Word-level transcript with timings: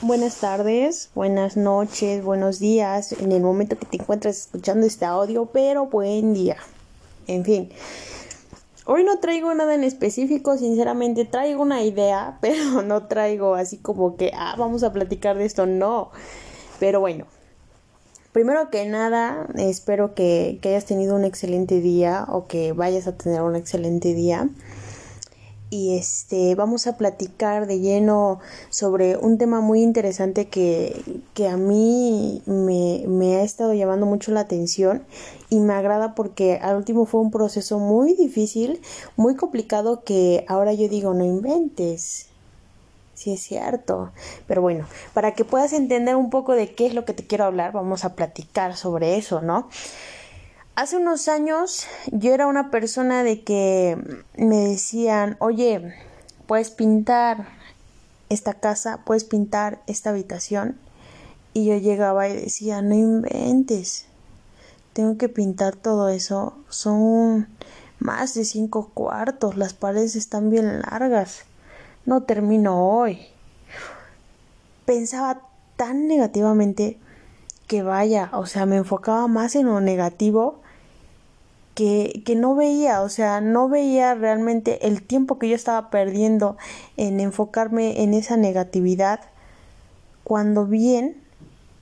Buenas 0.00 0.36
tardes, 0.36 1.10
buenas 1.16 1.56
noches, 1.56 2.22
buenos 2.22 2.60
días 2.60 3.10
en 3.10 3.32
el 3.32 3.42
momento 3.42 3.76
que 3.76 3.84
te 3.84 3.96
encuentres 3.96 4.42
escuchando 4.42 4.86
este 4.86 5.04
audio, 5.04 5.46
pero 5.46 5.86
buen 5.86 6.34
día. 6.34 6.56
En 7.26 7.44
fin, 7.44 7.70
hoy 8.84 9.02
no 9.02 9.18
traigo 9.18 9.52
nada 9.54 9.74
en 9.74 9.82
específico, 9.82 10.56
sinceramente 10.56 11.24
traigo 11.24 11.62
una 11.62 11.82
idea, 11.82 12.38
pero 12.40 12.82
no 12.82 13.08
traigo 13.08 13.56
así 13.56 13.78
como 13.78 14.16
que, 14.16 14.30
ah, 14.36 14.54
vamos 14.56 14.84
a 14.84 14.92
platicar 14.92 15.36
de 15.36 15.46
esto, 15.46 15.66
no. 15.66 16.12
Pero 16.78 17.00
bueno, 17.00 17.26
primero 18.30 18.70
que 18.70 18.86
nada, 18.86 19.48
espero 19.56 20.14
que, 20.14 20.60
que 20.62 20.68
hayas 20.68 20.84
tenido 20.84 21.16
un 21.16 21.24
excelente 21.24 21.80
día 21.80 22.24
o 22.28 22.46
que 22.46 22.72
vayas 22.72 23.08
a 23.08 23.16
tener 23.18 23.42
un 23.42 23.56
excelente 23.56 24.14
día 24.14 24.48
y 25.70 25.96
este 25.96 26.54
vamos 26.54 26.86
a 26.86 26.96
platicar 26.96 27.66
de 27.66 27.80
lleno 27.80 28.40
sobre 28.70 29.16
un 29.16 29.38
tema 29.38 29.60
muy 29.60 29.82
interesante 29.82 30.48
que, 30.48 31.20
que 31.34 31.48
a 31.48 31.56
mí 31.56 32.42
me, 32.46 33.04
me, 33.06 33.36
ha 33.36 33.42
estado 33.42 33.74
llamando 33.74 34.06
mucho 34.06 34.32
la 34.32 34.40
atención 34.40 35.04
y 35.50 35.60
me 35.60 35.74
agrada 35.74 36.14
porque 36.14 36.58
al 36.62 36.76
último 36.76 37.04
fue 37.04 37.20
un 37.20 37.30
proceso 37.30 37.78
muy 37.78 38.14
difícil, 38.14 38.80
muy 39.16 39.36
complicado 39.36 40.04
que 40.04 40.44
ahora 40.48 40.72
yo 40.72 40.88
digo 40.88 41.14
no 41.14 41.24
inventes. 41.24 42.28
Sí 43.14 43.32
es 43.32 43.40
cierto. 43.42 44.12
Pero 44.46 44.62
bueno, 44.62 44.86
para 45.12 45.34
que 45.34 45.44
puedas 45.44 45.72
entender 45.72 46.14
un 46.14 46.30
poco 46.30 46.52
de 46.52 46.72
qué 46.74 46.86
es 46.86 46.94
lo 46.94 47.04
que 47.04 47.14
te 47.14 47.26
quiero 47.26 47.44
hablar, 47.44 47.72
vamos 47.72 48.04
a 48.04 48.14
platicar 48.14 48.76
sobre 48.76 49.16
eso, 49.16 49.40
¿no? 49.40 49.68
Hace 50.78 50.96
unos 50.96 51.26
años 51.26 51.88
yo 52.12 52.32
era 52.32 52.46
una 52.46 52.70
persona 52.70 53.24
de 53.24 53.42
que 53.42 53.98
me 54.36 54.58
decían, 54.58 55.36
oye, 55.40 55.92
puedes 56.46 56.70
pintar 56.70 57.48
esta 58.28 58.54
casa, 58.54 59.00
puedes 59.04 59.24
pintar 59.24 59.82
esta 59.88 60.10
habitación. 60.10 60.78
Y 61.52 61.66
yo 61.66 61.76
llegaba 61.78 62.28
y 62.28 62.36
decía, 62.36 62.80
no 62.80 62.94
inventes, 62.94 64.06
tengo 64.92 65.18
que 65.18 65.28
pintar 65.28 65.74
todo 65.74 66.10
eso. 66.10 66.54
Son 66.68 67.48
más 67.98 68.34
de 68.34 68.44
cinco 68.44 68.92
cuartos, 68.94 69.56
las 69.56 69.74
paredes 69.74 70.14
están 70.14 70.48
bien 70.48 70.82
largas. 70.82 71.40
No 72.06 72.22
termino 72.22 72.88
hoy. 72.88 73.26
Pensaba 74.84 75.40
tan 75.74 76.06
negativamente 76.06 77.00
que 77.66 77.82
vaya, 77.82 78.30
o 78.32 78.46
sea, 78.46 78.64
me 78.64 78.76
enfocaba 78.76 79.26
más 79.26 79.56
en 79.56 79.66
lo 79.66 79.80
negativo 79.80 80.62
que, 81.78 82.24
que, 82.26 82.34
no 82.34 82.56
veía, 82.56 83.02
o 83.02 83.08
sea, 83.08 83.40
no 83.40 83.68
veía 83.68 84.16
realmente 84.16 84.88
el 84.88 85.00
tiempo 85.00 85.38
que 85.38 85.48
yo 85.48 85.54
estaba 85.54 85.90
perdiendo 85.90 86.56
en 86.96 87.20
enfocarme 87.20 88.02
en 88.02 88.14
esa 88.14 88.36
negatividad, 88.36 89.20
cuando 90.24 90.66
bien 90.66 91.22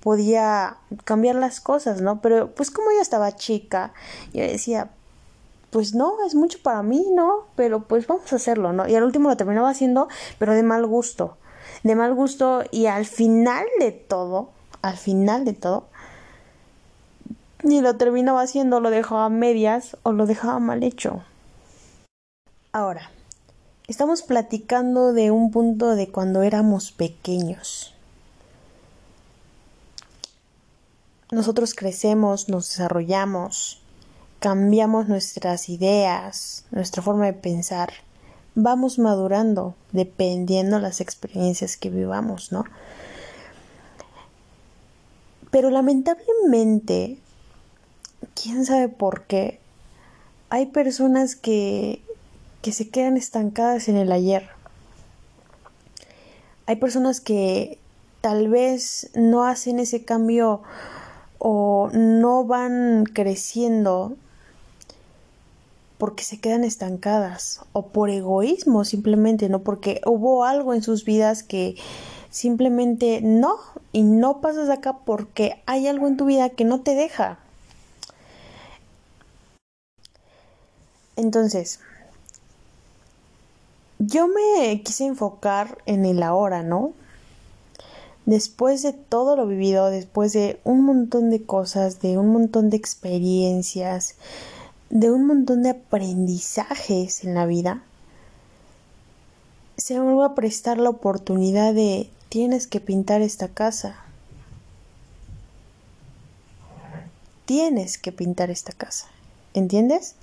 podía 0.00 0.76
cambiar 1.04 1.36
las 1.36 1.60
cosas, 1.62 2.02
¿no? 2.02 2.20
Pero 2.20 2.54
pues 2.54 2.70
como 2.70 2.92
yo 2.92 3.00
estaba 3.00 3.36
chica, 3.36 3.94
yo 4.34 4.42
decía, 4.42 4.90
pues 5.70 5.94
no, 5.94 6.26
es 6.26 6.34
mucho 6.34 6.58
para 6.62 6.82
mí, 6.82 7.06
¿no? 7.14 7.46
Pero 7.56 7.84
pues 7.84 8.06
vamos 8.06 8.30
a 8.34 8.36
hacerlo, 8.36 8.74
¿no? 8.74 8.86
Y 8.86 8.94
al 8.96 9.02
último 9.02 9.30
lo 9.30 9.38
terminaba 9.38 9.70
haciendo, 9.70 10.08
pero 10.38 10.52
de 10.52 10.62
mal 10.62 10.84
gusto, 10.86 11.38
de 11.84 11.94
mal 11.94 12.12
gusto 12.12 12.64
y 12.70 12.84
al 12.84 13.06
final 13.06 13.64
de 13.80 13.92
todo, 13.92 14.50
al 14.82 14.98
final 14.98 15.46
de 15.46 15.54
todo, 15.54 15.86
ni 17.66 17.80
lo 17.80 17.96
terminaba 17.96 18.42
haciendo, 18.42 18.78
lo 18.80 18.90
dejaba 18.90 19.24
a 19.24 19.28
medias 19.28 19.96
o 20.04 20.12
lo 20.12 20.26
dejaba 20.26 20.60
mal 20.60 20.84
hecho. 20.84 21.24
Ahora, 22.72 23.10
estamos 23.88 24.22
platicando 24.22 25.12
de 25.12 25.32
un 25.32 25.50
punto 25.50 25.96
de 25.96 26.08
cuando 26.08 26.42
éramos 26.42 26.92
pequeños. 26.92 27.92
Nosotros 31.32 31.74
crecemos, 31.74 32.48
nos 32.48 32.68
desarrollamos, 32.68 33.82
cambiamos 34.38 35.08
nuestras 35.08 35.68
ideas, 35.68 36.66
nuestra 36.70 37.02
forma 37.02 37.26
de 37.26 37.32
pensar, 37.32 37.90
vamos 38.54 39.00
madurando 39.00 39.74
dependiendo 39.90 40.78
las 40.78 41.00
experiencias 41.00 41.76
que 41.76 41.90
vivamos, 41.90 42.52
¿no? 42.52 42.64
Pero 45.50 45.70
lamentablemente 45.70 47.18
quién 48.40 48.64
sabe 48.64 48.88
por 48.88 49.24
qué, 49.24 49.58
hay 50.50 50.66
personas 50.66 51.34
que, 51.34 52.02
que 52.62 52.72
se 52.72 52.88
quedan 52.88 53.16
estancadas 53.16 53.88
en 53.88 53.96
el 53.96 54.12
ayer. 54.12 54.48
Hay 56.66 56.76
personas 56.76 57.20
que 57.20 57.78
tal 58.20 58.48
vez 58.48 59.10
no 59.14 59.44
hacen 59.44 59.78
ese 59.78 60.04
cambio 60.04 60.62
o 61.38 61.90
no 61.92 62.44
van 62.44 63.04
creciendo 63.04 64.16
porque 65.98 66.24
se 66.24 66.40
quedan 66.40 66.64
estancadas 66.64 67.62
o 67.72 67.86
por 67.86 68.10
egoísmo 68.10 68.84
simplemente, 68.84 69.48
no 69.48 69.60
porque 69.60 70.00
hubo 70.04 70.44
algo 70.44 70.74
en 70.74 70.82
sus 70.82 71.04
vidas 71.04 71.42
que 71.42 71.76
simplemente 72.30 73.20
no 73.22 73.56
y 73.92 74.02
no 74.02 74.40
pasas 74.40 74.68
acá 74.68 74.98
porque 75.04 75.62
hay 75.66 75.86
algo 75.86 76.06
en 76.06 76.16
tu 76.16 76.26
vida 76.26 76.50
que 76.50 76.64
no 76.64 76.82
te 76.82 76.94
deja. 76.94 77.38
Entonces, 81.16 81.80
yo 83.98 84.28
me 84.28 84.82
quise 84.82 85.06
enfocar 85.06 85.78
en 85.86 86.04
el 86.04 86.22
ahora, 86.22 86.62
¿no? 86.62 86.92
Después 88.26 88.82
de 88.82 88.92
todo 88.92 89.36
lo 89.36 89.46
vivido, 89.46 89.88
después 89.90 90.32
de 90.32 90.60
un 90.64 90.84
montón 90.84 91.30
de 91.30 91.44
cosas, 91.44 92.00
de 92.00 92.18
un 92.18 92.32
montón 92.32 92.70
de 92.70 92.76
experiencias, 92.76 94.16
de 94.90 95.10
un 95.10 95.26
montón 95.26 95.62
de 95.62 95.70
aprendizajes 95.70 97.24
en 97.24 97.34
la 97.34 97.46
vida, 97.46 97.82
se 99.76 99.94
me 99.94 100.00
vuelve 100.00 100.24
a 100.24 100.34
prestar 100.34 100.78
la 100.78 100.90
oportunidad 100.90 101.72
de 101.72 102.10
tienes 102.28 102.66
que 102.66 102.80
pintar 102.80 103.22
esta 103.22 103.48
casa. 103.48 103.96
Tienes 107.44 107.96
que 107.96 108.10
pintar 108.12 108.50
esta 108.50 108.72
casa. 108.72 109.06
¿Entiendes? 109.54 110.16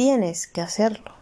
Tienes 0.00 0.46
que 0.46 0.62
hacerlo. 0.62 1.12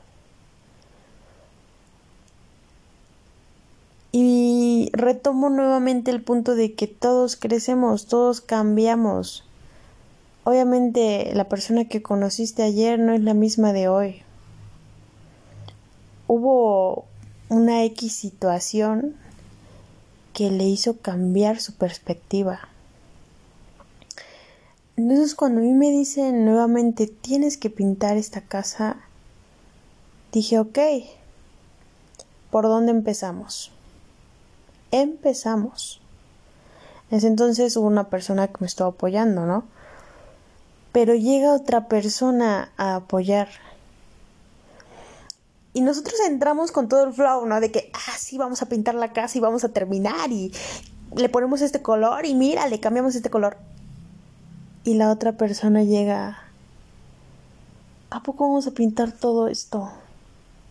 Y 4.13 4.89
retomo 4.93 5.51
nuevamente 5.51 6.13
el 6.13 6.23
punto 6.23 6.55
de 6.55 6.75
que 6.75 6.87
todos 6.87 7.35
crecemos, 7.35 8.07
todos 8.07 8.41
cambiamos. 8.41 9.43
Obviamente 10.45 11.33
la 11.35 11.49
persona 11.49 11.87
que 11.87 12.03
conociste 12.03 12.63
ayer 12.63 13.01
no 13.01 13.15
es 13.15 13.21
la 13.21 13.35
misma 13.35 13.73
de 13.73 13.89
hoy. 13.89 14.23
Hubo 16.29 17.05
una 17.49 17.83
X 17.83 18.15
situación 18.15 19.17
que 20.35 20.53
le 20.53 20.69
hizo 20.69 20.99
cambiar 20.99 21.59
su 21.59 21.75
perspectiva. 21.75 22.69
Entonces 24.99 25.37
cuando 25.37 25.61
a 25.61 25.63
mí 25.63 25.75
me 25.75 25.93
dicen 25.93 26.45
nuevamente 26.45 27.07
tienes 27.07 27.57
que 27.57 27.71
pintar 27.71 28.17
esta 28.17 28.41
casa, 28.41 28.97
dije 30.33 30.59
ok, 30.59 30.77
¿por 32.51 32.65
dónde 32.65 32.91
empezamos? 32.91 33.71
Empezamos. 34.91 36.01
En 37.13 37.19
ese 37.19 37.29
entonces 37.29 37.77
hubo 37.77 37.87
una 37.87 38.11
persona 38.11 38.49
que 38.49 38.57
me 38.59 38.67
estuvo 38.67 38.89
apoyando, 38.89 39.47
¿no? 39.47 39.63
Pero 40.91 41.15
llega 41.15 41.55
otra 41.55 41.87
persona 41.87 42.73
a 42.77 42.97
apoyar. 42.97 43.49
Y 45.75 45.81
nosotros 45.81 46.17
entramos 46.27 46.73
con 46.73 46.89
todo 46.89 47.05
el 47.05 47.13
flow, 47.13 47.47
¿no? 47.47 47.61
De 47.61 47.71
que, 47.71 47.93
ah, 47.95 48.19
sí, 48.19 48.37
vamos 48.37 48.63
a 48.63 48.67
pintar 48.67 48.97
la 48.97 49.13
casa 49.13 49.39
y 49.39 49.41
vamos 49.41 49.63
a 49.63 49.69
terminar 49.69 50.33
y 50.33 50.53
le 51.15 51.29
ponemos 51.29 51.61
este 51.61 51.83
color 51.83 52.27
y 52.27 52.35
mira, 52.35 52.67
le 52.67 52.81
cambiamos 52.81 53.15
este 53.15 53.31
color 53.31 53.59
y 54.89 54.95
la 54.95 55.11
otra 55.11 55.33
persona 55.33 55.83
llega, 55.83 56.39
¿a 58.09 58.23
poco 58.23 58.45
vamos 58.49 58.67
a 58.67 58.71
pintar 58.71 59.13
todo 59.13 59.47
esto? 59.49 59.93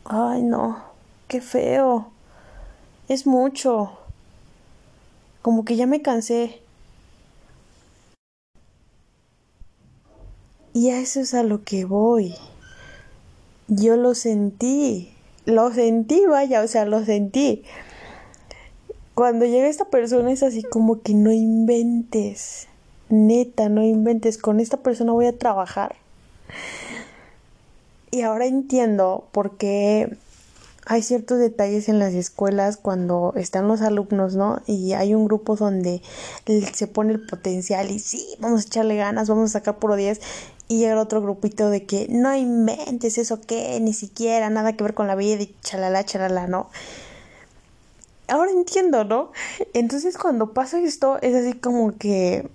Ay, 0.06 0.42
no, 0.42 0.82
qué 1.28 1.40
feo. 1.40 2.10
Es 3.08 3.28
mucho. 3.28 3.92
Como 5.44 5.66
que 5.66 5.76
ya 5.76 5.86
me 5.86 6.02
cansé. 6.02 6.64
Y 10.74 10.90
a 10.90 11.00
eso 11.00 11.20
es 11.20 11.36
a 11.36 11.44
lo 11.44 11.64
que 11.64 11.86
voy. 11.86 12.34
Yo 13.68 13.98
lo 13.98 14.16
sentí. 14.16 15.14
Lo 15.46 15.72
sentí, 15.72 16.26
vaya, 16.26 16.64
o 16.64 16.68
sea, 16.68 16.86
lo 16.86 17.06
sentí. 17.06 17.66
Cuando 19.14 19.46
llega 19.46 19.68
esta 19.68 19.86
persona 19.92 20.32
es 20.32 20.42
así 20.42 20.64
como 20.64 21.04
que 21.04 21.14
no 21.14 21.32
inventes 21.32 22.68
neta, 23.10 23.70
no 23.70 23.84
inventes, 23.84 24.38
con 24.38 24.60
esta 24.60 24.78
persona 24.78 25.12
voy 25.12 25.28
a 25.28 25.38
trabajar. 25.38 25.96
Y 28.12 28.22
ahora 28.22 28.46
entiendo 28.46 29.28
por 29.32 29.58
qué 29.58 30.18
hay 30.86 31.04
ciertos 31.04 31.40
detalles 31.40 31.90
en 31.90 32.00
las 32.00 32.14
escuelas 32.14 32.78
cuando 32.78 33.34
están 33.36 33.68
los 33.68 33.82
alumnos, 33.82 34.36
¿no? 34.36 34.62
Y 34.66 34.94
hay 34.94 35.14
un 35.14 35.26
grupo 35.26 35.58
donde 35.58 36.02
se 36.74 36.88
pone 36.88 37.12
el 37.12 37.26
potencial 37.26 37.92
y 37.92 38.00
sí, 38.00 38.26
vamos 38.40 38.62
a 38.62 38.68
echarle 38.68 38.96
ganas, 38.96 39.28
vamos 39.28 39.50
a 39.50 39.60
sacar 39.60 39.80
por 39.80 39.96
10 39.96 40.22
y 40.70 40.80
llega 40.80 41.02
otro 41.02 41.22
grupito 41.22 41.70
de 41.70 41.86
que 41.86 42.08
no 42.10 42.34
inventes 42.34 43.18
eso 43.18 43.42
que 43.42 43.78
ni 43.82 43.94
siquiera 43.94 44.50
nada 44.50 44.74
que 44.74 44.84
ver 44.84 44.94
con 44.94 45.08
la 45.08 45.16
vida 45.16 45.42
y 45.42 45.54
chalala, 45.62 46.06
chalala, 46.06 46.48
¿no? 46.48 46.70
Ahora 48.28 48.52
entiendo, 48.52 49.04
¿no? 49.04 49.32
Entonces 49.74 50.18
cuando 50.18 50.54
pasa 50.54 50.80
esto 50.80 51.18
es 51.22 51.36
así 51.36 51.54
como 51.54 51.98
que, 51.98 52.50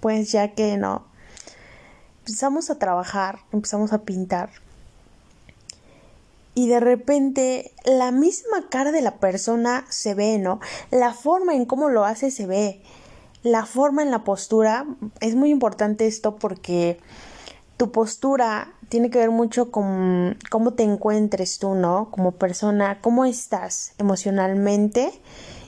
pues 0.00 0.32
ya 0.32 0.54
que 0.54 0.76
no, 0.76 1.04
empezamos 2.20 2.70
a 2.70 2.78
trabajar, 2.78 3.40
empezamos 3.52 3.92
a 3.92 4.02
pintar 4.02 4.50
y 6.54 6.68
de 6.68 6.80
repente 6.80 7.72
la 7.84 8.10
misma 8.10 8.68
cara 8.68 8.92
de 8.92 9.00
la 9.00 9.16
persona 9.16 9.86
se 9.88 10.14
ve, 10.14 10.38
¿no? 10.38 10.60
La 10.90 11.14
forma 11.14 11.54
en 11.54 11.64
cómo 11.64 11.88
lo 11.88 12.04
hace 12.04 12.30
se 12.30 12.46
ve. 12.46 12.82
La 13.42 13.66
forma 13.66 14.02
en 14.02 14.10
la 14.10 14.22
postura 14.22 14.86
es 15.20 15.34
muy 15.34 15.50
importante 15.50 16.06
esto 16.06 16.36
porque 16.36 17.00
tu 17.76 17.90
postura 17.90 18.72
tiene 18.92 19.08
que 19.08 19.20
ver 19.20 19.30
mucho 19.30 19.70
con 19.70 20.36
cómo 20.50 20.74
te 20.74 20.82
encuentres 20.82 21.58
tú, 21.58 21.74
¿no? 21.74 22.10
Como 22.10 22.32
persona, 22.32 22.98
cómo 23.00 23.24
estás 23.24 23.94
emocionalmente 23.96 25.10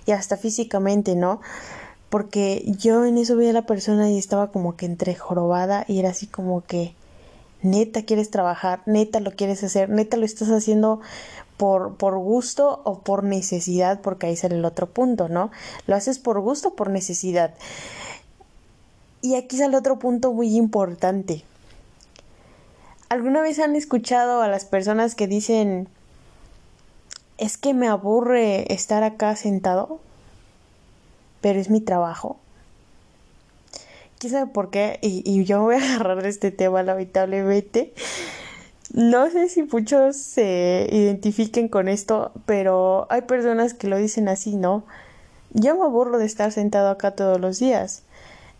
y 0.04 0.12
hasta 0.12 0.36
físicamente, 0.36 1.16
¿no? 1.16 1.40
Porque 2.10 2.62
yo 2.66 3.06
en 3.06 3.16
eso 3.16 3.38
vi 3.38 3.48
a 3.48 3.54
la 3.54 3.64
persona 3.64 4.10
y 4.10 4.18
estaba 4.18 4.52
como 4.52 4.76
que 4.76 4.84
entre 4.84 5.14
jorobada 5.14 5.86
y 5.88 6.00
era 6.00 6.10
así 6.10 6.26
como 6.26 6.66
que 6.66 6.94
neta 7.62 8.02
quieres 8.02 8.30
trabajar, 8.30 8.82
neta 8.84 9.20
lo 9.20 9.30
quieres 9.30 9.64
hacer, 9.64 9.88
neta 9.88 10.18
lo 10.18 10.26
estás 10.26 10.50
haciendo 10.50 11.00
por, 11.56 11.94
por 11.94 12.18
gusto 12.18 12.82
o 12.84 12.98
por 12.98 13.24
necesidad, 13.24 14.02
porque 14.02 14.26
ahí 14.26 14.36
sale 14.36 14.56
el 14.56 14.66
otro 14.66 14.86
punto, 14.90 15.30
¿no? 15.30 15.50
Lo 15.86 15.96
haces 15.96 16.18
por 16.18 16.40
gusto 16.40 16.68
o 16.68 16.74
por 16.74 16.90
necesidad. 16.90 17.54
Y 19.22 19.36
aquí 19.36 19.56
sale 19.56 19.78
otro 19.78 19.98
punto 19.98 20.34
muy 20.34 20.54
importante. 20.58 21.42
¿Alguna 23.08 23.40
vez 23.42 23.58
han 23.58 23.76
escuchado 23.76 24.42
a 24.42 24.48
las 24.48 24.64
personas 24.64 25.14
que 25.14 25.26
dicen, 25.26 25.88
es 27.38 27.56
que 27.58 27.74
me 27.74 27.88
aburre 27.88 28.72
estar 28.72 29.02
acá 29.02 29.36
sentado, 29.36 30.00
pero 31.40 31.60
es 31.60 31.70
mi 31.70 31.80
trabajo? 31.80 32.38
sabe 34.28 34.50
por 34.50 34.70
qué, 34.70 34.98
y, 35.02 35.44
yo 35.44 35.58
me 35.58 35.64
voy 35.64 35.74
a 35.76 35.78
agarrar 35.94 36.22
de 36.22 36.28
este 36.28 36.50
tema 36.50 36.82
lamentablemente. 36.82 37.92
No 38.92 39.28
sé 39.30 39.48
si 39.48 39.62
muchos 39.62 40.16
se 40.16 40.88
identifiquen 40.90 41.68
con 41.68 41.88
esto, 41.88 42.32
pero 42.46 43.06
hay 43.10 43.22
personas 43.22 43.74
que 43.74 43.88
lo 43.88 43.96
dicen 43.96 44.28
así, 44.28 44.56
¿no? 44.56 44.84
Yo 45.50 45.76
me 45.76 45.84
aburro 45.84 46.18
de 46.18 46.26
estar 46.26 46.52
sentado 46.52 46.90
acá 46.90 47.12
todos 47.12 47.40
los 47.40 47.58
días. 47.58 48.02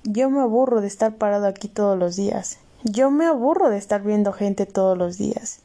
Yo 0.03 0.31
me 0.31 0.41
aburro 0.41 0.81
de 0.81 0.87
estar 0.87 1.17
parado 1.17 1.47
aquí 1.47 1.69
todos 1.69 1.99
los 1.99 2.17
días. 2.17 2.59
Yo 2.87 3.11
me 3.11 3.25
aburro 3.25 3.71
de 3.71 3.79
estar 3.79 4.03
viendo 4.03 4.35
gente 4.35 4.67
todos 4.67 4.97
los 4.97 5.17
días. 5.17 5.61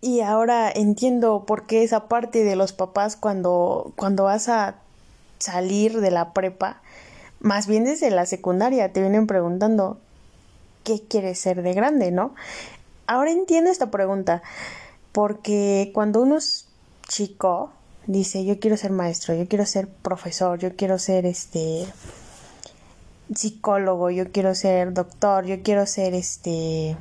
Y 0.00 0.20
ahora 0.20 0.68
entiendo 0.70 1.44
por 1.46 1.66
qué 1.66 1.84
esa 1.84 2.08
parte 2.08 2.42
de 2.42 2.56
los 2.56 2.72
papás 2.72 3.14
cuando, 3.14 3.92
cuando 3.94 4.24
vas 4.24 4.48
a 4.48 4.76
salir 5.38 6.00
de 6.00 6.10
la 6.10 6.32
prepa, 6.32 6.82
más 7.38 7.68
bien 7.68 7.84
desde 7.84 8.10
la 8.10 8.26
secundaria, 8.26 8.92
te 8.92 9.00
vienen 9.00 9.28
preguntando 9.28 9.98
qué 10.82 11.00
quieres 11.08 11.38
ser 11.38 11.62
de 11.62 11.74
grande, 11.74 12.10
¿no? 12.10 12.34
Ahora 13.06 13.30
entiendo 13.30 13.70
esta 13.70 13.92
pregunta, 13.92 14.42
porque 15.12 15.92
cuando 15.94 16.22
uno 16.22 16.38
es 16.38 16.66
chico, 17.06 17.70
dice 18.06 18.44
yo 18.44 18.58
quiero 18.58 18.76
ser 18.76 18.90
maestro, 18.90 19.34
yo 19.34 19.46
quiero 19.46 19.66
ser 19.66 19.86
profesor, 19.86 20.58
yo 20.58 20.74
quiero 20.74 20.98
ser 20.98 21.26
este 21.26 21.86
psicólogo, 23.34 24.10
yo 24.10 24.30
quiero 24.32 24.54
ser 24.54 24.92
doctor, 24.92 25.44
yo 25.44 25.62
quiero 25.62 25.86
ser 25.86 26.14
este 26.14 26.96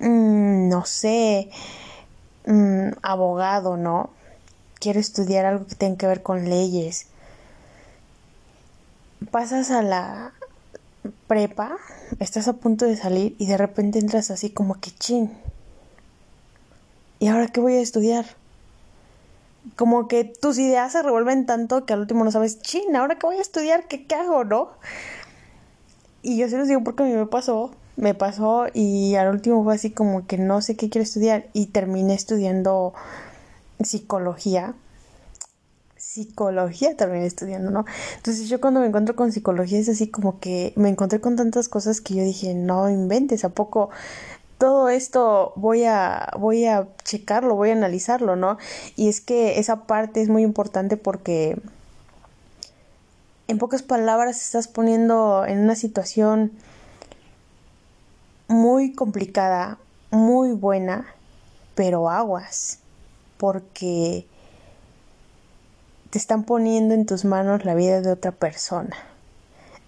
mm, 0.00 0.68
no 0.68 0.84
sé, 0.84 1.50
mm, 2.46 2.90
abogado, 3.02 3.76
¿no? 3.76 4.10
quiero 4.82 4.98
estudiar 4.98 5.46
algo 5.46 5.64
que 5.68 5.76
tenga 5.76 5.96
que 5.96 6.06
ver 6.08 6.22
con 6.24 6.50
leyes. 6.50 7.06
Pasas 9.30 9.70
a 9.70 9.80
la 9.80 10.32
prepa, 11.28 11.76
estás 12.18 12.48
a 12.48 12.54
punto 12.54 12.86
de 12.86 12.96
salir 12.96 13.36
y 13.38 13.46
de 13.46 13.56
repente 13.56 14.00
entras 14.00 14.32
así 14.32 14.50
como 14.50 14.80
que 14.80 14.90
chin. 14.90 15.30
¿Y 17.20 17.28
ahora 17.28 17.46
qué 17.46 17.60
voy 17.60 17.74
a 17.74 17.80
estudiar? 17.80 18.26
Como 19.76 20.08
que 20.08 20.24
tus 20.24 20.58
ideas 20.58 20.92
se 20.92 21.02
revuelven 21.02 21.46
tanto 21.46 21.86
que 21.86 21.92
al 21.92 22.00
último 22.00 22.24
no 22.24 22.30
sabes, 22.30 22.60
chin, 22.60 22.94
¿ahora 22.96 23.16
qué 23.18 23.26
voy 23.26 23.36
a 23.36 23.42
estudiar? 23.42 23.86
¿Qué, 23.88 24.06
qué 24.06 24.14
hago, 24.14 24.44
no? 24.44 24.70
Y 26.22 26.38
yo 26.38 26.48
se 26.48 26.56
los 26.56 26.68
digo 26.68 26.82
porque 26.84 27.02
a 27.02 27.06
mí 27.06 27.12
me 27.12 27.26
pasó, 27.26 27.72
me 27.96 28.14
pasó 28.14 28.66
y 28.72 29.16
al 29.16 29.28
último 29.28 29.64
fue 29.64 29.74
así 29.74 29.90
como 29.90 30.26
que 30.26 30.38
no 30.38 30.60
sé 30.62 30.76
qué 30.76 30.88
quiero 30.88 31.02
estudiar 31.02 31.46
y 31.52 31.66
terminé 31.66 32.14
estudiando 32.14 32.94
psicología. 33.80 34.74
Psicología 35.96 36.96
también 36.96 37.24
estudiando, 37.24 37.70
¿no? 37.70 37.84
Entonces 38.16 38.48
yo 38.48 38.60
cuando 38.60 38.80
me 38.80 38.86
encuentro 38.86 39.16
con 39.16 39.32
psicología 39.32 39.78
es 39.78 39.88
así 39.88 40.08
como 40.08 40.40
que 40.40 40.72
me 40.76 40.90
encontré 40.90 41.20
con 41.20 41.36
tantas 41.36 41.68
cosas 41.68 42.00
que 42.00 42.14
yo 42.14 42.22
dije, 42.22 42.54
no 42.54 42.90
inventes, 42.90 43.44
¿a 43.44 43.48
poco 43.48 43.90
todo 44.62 44.90
esto 44.90 45.52
voy 45.56 45.82
a 45.86 46.30
voy 46.38 46.66
a 46.66 46.86
checarlo, 47.02 47.56
voy 47.56 47.70
a 47.70 47.72
analizarlo, 47.72 48.36
¿no? 48.36 48.58
Y 48.94 49.08
es 49.08 49.20
que 49.20 49.58
esa 49.58 49.86
parte 49.86 50.22
es 50.22 50.28
muy 50.28 50.44
importante 50.44 50.96
porque 50.96 51.60
en 53.48 53.58
pocas 53.58 53.82
palabras 53.82 54.40
estás 54.40 54.68
poniendo 54.68 55.44
en 55.44 55.58
una 55.58 55.74
situación 55.74 56.52
muy 58.46 58.92
complicada, 58.92 59.78
muy 60.12 60.52
buena, 60.52 61.06
pero 61.74 62.08
aguas 62.08 62.78
porque 63.38 64.28
te 66.10 66.18
están 66.18 66.44
poniendo 66.44 66.94
en 66.94 67.04
tus 67.04 67.24
manos 67.24 67.64
la 67.64 67.74
vida 67.74 68.00
de 68.00 68.12
otra 68.12 68.30
persona. 68.30 68.94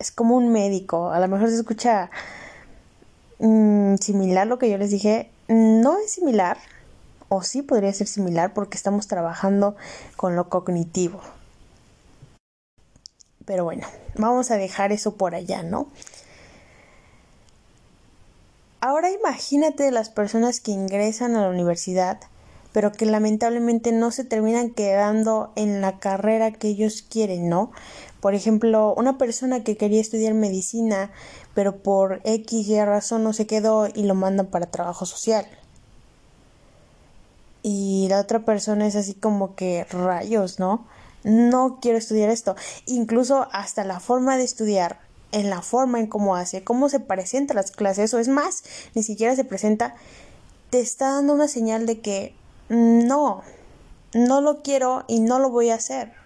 Es 0.00 0.10
como 0.10 0.36
un 0.36 0.50
médico, 0.50 1.12
a 1.12 1.20
lo 1.20 1.28
mejor 1.28 1.48
se 1.50 1.58
escucha 1.58 2.10
mm, 3.44 3.96
similar 3.96 4.46
lo 4.46 4.58
que 4.58 4.70
yo 4.70 4.78
les 4.78 4.90
dije, 4.90 5.30
no 5.48 5.98
es 5.98 6.12
similar, 6.12 6.58
o 7.28 7.42
sí 7.42 7.62
podría 7.62 7.92
ser 7.92 8.06
similar 8.06 8.54
porque 8.54 8.76
estamos 8.76 9.06
trabajando 9.06 9.76
con 10.16 10.36
lo 10.36 10.48
cognitivo. 10.48 11.20
Pero 13.44 13.64
bueno, 13.64 13.86
vamos 14.16 14.50
a 14.50 14.56
dejar 14.56 14.92
eso 14.92 15.16
por 15.16 15.34
allá, 15.34 15.62
¿no? 15.62 15.88
Ahora 18.80 19.10
imagínate 19.10 19.90
las 19.90 20.10
personas 20.10 20.60
que 20.60 20.72
ingresan 20.72 21.36
a 21.36 21.42
la 21.42 21.48
universidad 21.48 22.20
pero 22.74 22.90
que 22.90 23.06
lamentablemente 23.06 23.92
no 23.92 24.10
se 24.10 24.24
terminan 24.24 24.68
quedando 24.68 25.52
en 25.54 25.80
la 25.80 26.00
carrera 26.00 26.50
que 26.50 26.66
ellos 26.66 27.02
quieren, 27.08 27.48
¿no? 27.48 27.70
Por 28.24 28.34
ejemplo, 28.34 28.94
una 28.96 29.18
persona 29.18 29.64
que 29.64 29.76
quería 29.76 30.00
estudiar 30.00 30.32
medicina, 30.32 31.10
pero 31.52 31.82
por 31.82 32.22
X 32.24 32.68
y 32.68 32.82
razón 32.82 33.22
no 33.22 33.34
se 33.34 33.46
quedó 33.46 33.86
y 33.94 34.04
lo 34.04 34.14
mandan 34.14 34.46
para 34.46 34.70
trabajo 34.70 35.04
social. 35.04 35.46
Y 37.62 38.06
la 38.08 38.20
otra 38.20 38.46
persona 38.46 38.86
es 38.86 38.96
así 38.96 39.12
como 39.12 39.54
que 39.54 39.84
rayos, 39.90 40.58
¿no? 40.58 40.86
No 41.22 41.80
quiero 41.82 41.98
estudiar 41.98 42.30
esto. 42.30 42.56
Incluso 42.86 43.46
hasta 43.52 43.84
la 43.84 44.00
forma 44.00 44.38
de 44.38 44.44
estudiar, 44.44 45.00
en 45.30 45.50
la 45.50 45.60
forma 45.60 46.00
en 46.00 46.06
cómo 46.06 46.34
hace, 46.34 46.64
cómo 46.64 46.88
se 46.88 47.00
presenta 47.00 47.52
las 47.52 47.72
clases, 47.72 48.14
o 48.14 48.18
es 48.18 48.28
más, 48.28 48.64
ni 48.94 49.02
siquiera 49.02 49.36
se 49.36 49.44
presenta, 49.44 49.96
te 50.70 50.80
está 50.80 51.10
dando 51.10 51.34
una 51.34 51.46
señal 51.46 51.84
de 51.84 52.00
que 52.00 52.34
no, 52.70 53.42
no 54.14 54.40
lo 54.40 54.62
quiero 54.62 55.04
y 55.08 55.20
no 55.20 55.38
lo 55.40 55.50
voy 55.50 55.68
a 55.68 55.74
hacer. 55.74 56.23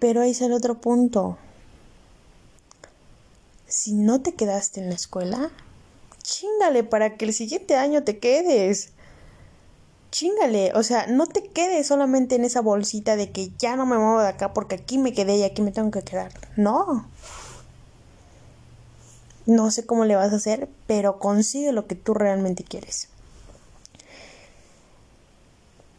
Pero 0.00 0.22
ahí 0.22 0.32
es 0.32 0.40
el 0.40 0.52
otro 0.52 0.80
punto. 0.80 1.38
Si 3.68 3.92
no 3.92 4.20
te 4.20 4.34
quedaste 4.34 4.80
en 4.80 4.88
la 4.88 4.96
escuela, 4.96 5.50
chingale 6.24 6.82
para 6.82 7.16
que 7.16 7.26
el 7.26 7.32
siguiente 7.32 7.76
año 7.76 8.02
te 8.02 8.18
quedes. 8.18 8.90
Chingale, 10.10 10.72
o 10.74 10.82
sea, 10.82 11.06
no 11.06 11.26
te 11.26 11.44
quedes 11.44 11.86
solamente 11.86 12.34
en 12.34 12.44
esa 12.44 12.62
bolsita 12.62 13.14
de 13.14 13.30
que 13.30 13.52
ya 13.58 13.76
no 13.76 13.86
me 13.86 13.96
muevo 13.96 14.20
de 14.20 14.28
acá 14.28 14.52
porque 14.52 14.74
aquí 14.74 14.98
me 14.98 15.12
quedé 15.12 15.36
y 15.36 15.44
aquí 15.44 15.62
me 15.62 15.70
tengo 15.70 15.92
que 15.92 16.02
quedar. 16.02 16.32
No. 16.56 17.06
No 19.46 19.70
sé 19.70 19.86
cómo 19.86 20.04
le 20.04 20.16
vas 20.16 20.32
a 20.32 20.36
hacer, 20.36 20.68
pero 20.86 21.18
consigue 21.18 21.72
lo 21.72 21.86
que 21.86 21.94
tú 21.94 22.14
realmente 22.14 22.64
quieres. 22.64 23.08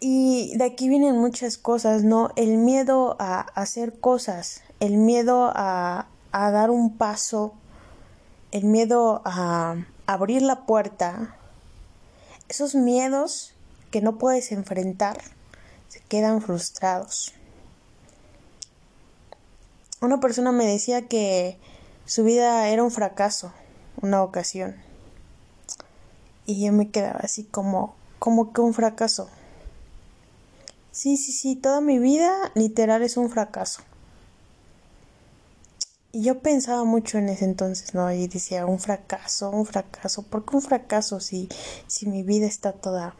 Y 0.02 0.58
de 0.58 0.66
aquí 0.66 0.90
vienen 0.90 1.18
muchas 1.18 1.58
cosas, 1.58 2.04
¿no? 2.04 2.32
El 2.36 2.58
miedo 2.58 3.16
a 3.20 3.40
hacer 3.40 4.00
cosas, 4.00 4.64
el 4.82 4.98
miedo 4.98 5.54
a, 5.56 6.08
a 6.34 6.52
dar 6.52 6.70
un 6.70 6.98
paso 6.98 7.54
el 8.52 8.66
miedo 8.66 9.22
a 9.24 9.78
abrir 10.06 10.42
la 10.42 10.66
puerta, 10.66 11.36
esos 12.50 12.76
miedos 12.76 13.54
que 13.92 14.02
no 14.02 14.18
puedes 14.18 14.52
enfrentar 14.52 15.22
se 15.88 16.02
quedan 16.02 16.42
frustrados. 16.42 17.34
Una 20.02 20.20
persona 20.20 20.52
me 20.52 20.66
decía 20.66 21.08
que 21.08 21.58
su 22.06 22.24
vida 22.24 22.68
era 22.68 22.84
un 22.84 22.92
fracaso, 22.92 23.54
una 24.02 24.22
ocasión. 24.22 24.76
Y 26.46 26.66
yo 26.66 26.74
me 26.74 26.90
quedaba 26.90 27.20
así 27.24 27.46
como, 27.46 27.96
como 28.20 28.52
que 28.52 28.62
un 28.62 28.74
fracaso. 28.74 29.30
Sí, 30.92 31.16
sí, 31.16 31.32
sí, 31.32 31.56
toda 31.56 31.80
mi 31.80 32.00
vida 32.00 32.52
literal 32.54 33.02
es 33.02 33.16
un 33.16 33.30
fracaso. 33.30 33.82
Y 36.12 36.24
yo 36.24 36.40
pensaba 36.40 36.84
mucho 36.84 37.18
en 37.18 37.30
ese 37.30 37.46
entonces, 37.46 37.94
¿no? 37.94 38.12
Y 38.12 38.28
decía, 38.28 38.66
un 38.66 38.80
fracaso, 38.80 39.50
un 39.50 39.66
fracaso. 39.66 40.24
¿Por 40.24 40.46
qué 40.46 40.58
un 40.58 40.62
fracaso 40.62 41.22
si, 41.22 41.48
si 41.88 42.08
mi 42.08 42.24
vida 42.24 42.46
está 42.46 42.74
toda 42.74 43.16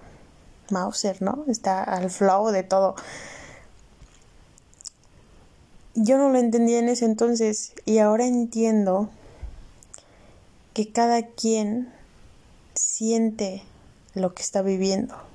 Mauser, 0.70 1.22
¿no? 1.22 1.46
Está 1.48 1.84
al 1.84 2.10
flow 2.10 2.50
de 2.50 2.64
todo. 2.64 2.96
Yo 5.96 6.18
no 6.18 6.30
lo 6.30 6.40
entendía 6.40 6.80
en 6.80 6.90
ese 6.90 7.06
entonces 7.06 7.74
y 7.86 8.00
ahora 8.00 8.26
entiendo 8.26 9.10
que 10.74 10.92
cada 10.92 11.28
quien 11.28 11.94
siente 12.76 13.64
lo 14.14 14.34
que 14.34 14.42
está 14.42 14.62
viviendo. 14.62 15.31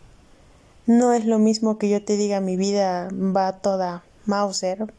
No 0.86 1.12
es 1.12 1.24
lo 1.24 1.40
mismo 1.40 1.78
que 1.78 1.88
yo 1.88 2.04
te 2.04 2.16
diga 2.16 2.40
mi 2.40 2.56
vida 2.56 3.08
va 3.12 3.60
toda 3.60 4.04
Mauser 4.24 4.92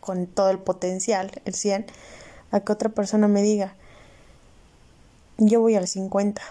con 0.00 0.26
todo 0.26 0.50
el 0.50 0.58
potencial, 0.58 1.40
el 1.46 1.54
100, 1.54 1.86
a 2.50 2.60
que 2.60 2.72
otra 2.72 2.90
persona 2.90 3.26
me 3.26 3.42
diga, 3.42 3.76
yo 5.38 5.60
voy 5.60 5.74
al 5.74 5.88
50. 5.88 6.42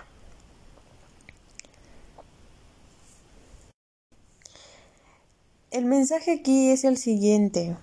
El 5.69 5.85
mensaje 5.85 6.31
aquí 6.31 6.71
es 6.71 6.83
el 6.83 6.97
siguiente. 6.97 7.77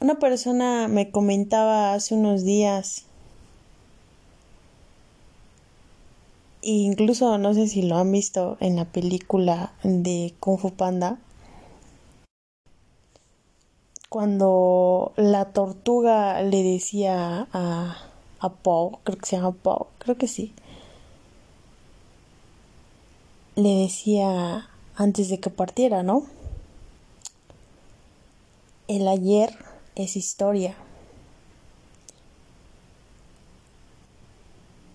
Una 0.00 0.18
persona 0.18 0.86
me 0.88 1.10
comentaba 1.10 1.94
hace 1.94 2.14
unos 2.14 2.44
días, 2.44 3.06
incluso 6.64 7.38
no 7.38 7.54
sé 7.54 7.68
si 7.68 7.82
lo 7.82 7.96
han 7.96 8.10
visto 8.10 8.56
en 8.60 8.76
la 8.76 8.84
película 8.86 9.72
de 9.82 10.34
Kung 10.40 10.58
Fu 10.58 10.72
Panda, 10.72 11.18
cuando 14.08 15.12
la 15.16 15.46
tortuga 15.46 16.40
le 16.42 16.62
decía 16.62 17.48
a, 17.52 17.96
a 18.40 18.52
creo 19.04 19.18
que 19.18 19.26
se 19.26 19.36
llama 19.36 19.52
Paul, 19.52 19.86
creo 19.98 20.16
que 20.16 20.28
sí, 20.28 20.52
le 23.56 23.70
decía 23.70 24.68
antes 24.96 25.28
de 25.28 25.40
que 25.40 25.50
partiera, 25.50 26.02
¿no? 26.02 26.26
El 28.88 29.08
ayer 29.08 29.56
es 29.94 30.16
historia. 30.16 30.76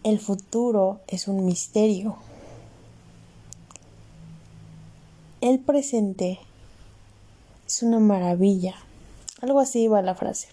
El 0.03 0.19
futuro 0.19 1.01
es 1.07 1.27
un 1.27 1.45
misterio. 1.45 2.15
El 5.41 5.59
presente 5.59 6.39
es 7.67 7.83
una 7.83 7.99
maravilla. 7.99 8.75
Algo 9.41 9.59
así 9.59 9.83
iba 9.83 10.01
la 10.01 10.15
frase. 10.15 10.47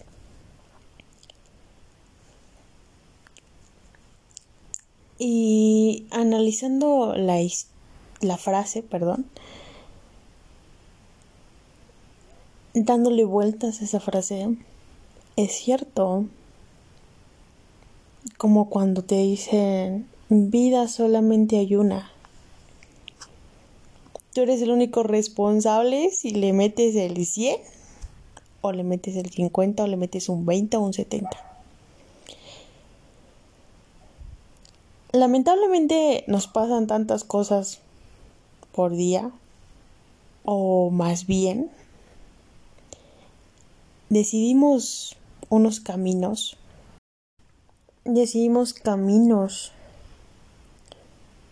Y 5.17 6.05
analizando 6.11 7.15
la, 7.15 7.37
la 8.21 8.37
frase, 8.37 8.83
perdón, 8.83 9.25
dándole 12.73 13.23
vueltas 13.23 13.81
a 13.81 13.85
esa 13.85 13.99
frase, 13.99 14.57
es 15.35 15.51
cierto, 15.53 16.25
como 18.37 18.69
cuando 18.69 19.03
te 19.03 19.15
dicen, 19.15 20.07
vida 20.29 20.87
solamente 20.87 21.57
hay 21.57 21.75
una. 21.75 22.11
Tú 24.33 24.41
eres 24.41 24.61
el 24.61 24.71
único 24.71 25.03
responsable 25.03 26.11
si 26.11 26.31
le 26.31 26.53
metes 26.53 26.95
el 26.95 27.25
100 27.25 27.59
o 28.61 28.71
le 28.71 28.83
metes 28.83 29.15
el 29.15 29.31
50 29.31 29.83
o 29.83 29.87
le 29.87 29.97
metes 29.97 30.29
un 30.29 30.45
20 30.45 30.77
o 30.77 30.81
un 30.81 30.93
70. 30.93 31.29
Lamentablemente 35.13 36.23
nos 36.27 36.47
pasan 36.47 36.85
tantas 36.85 37.23
cosas 37.23 37.79
por 38.71 38.95
día 38.95 39.31
o 40.45 40.91
más 40.91 41.25
bien 41.25 41.71
decidimos 44.09 45.15
unos 45.49 45.79
caminos, 45.79 46.57
decidimos 48.13 48.73
caminos 48.73 49.71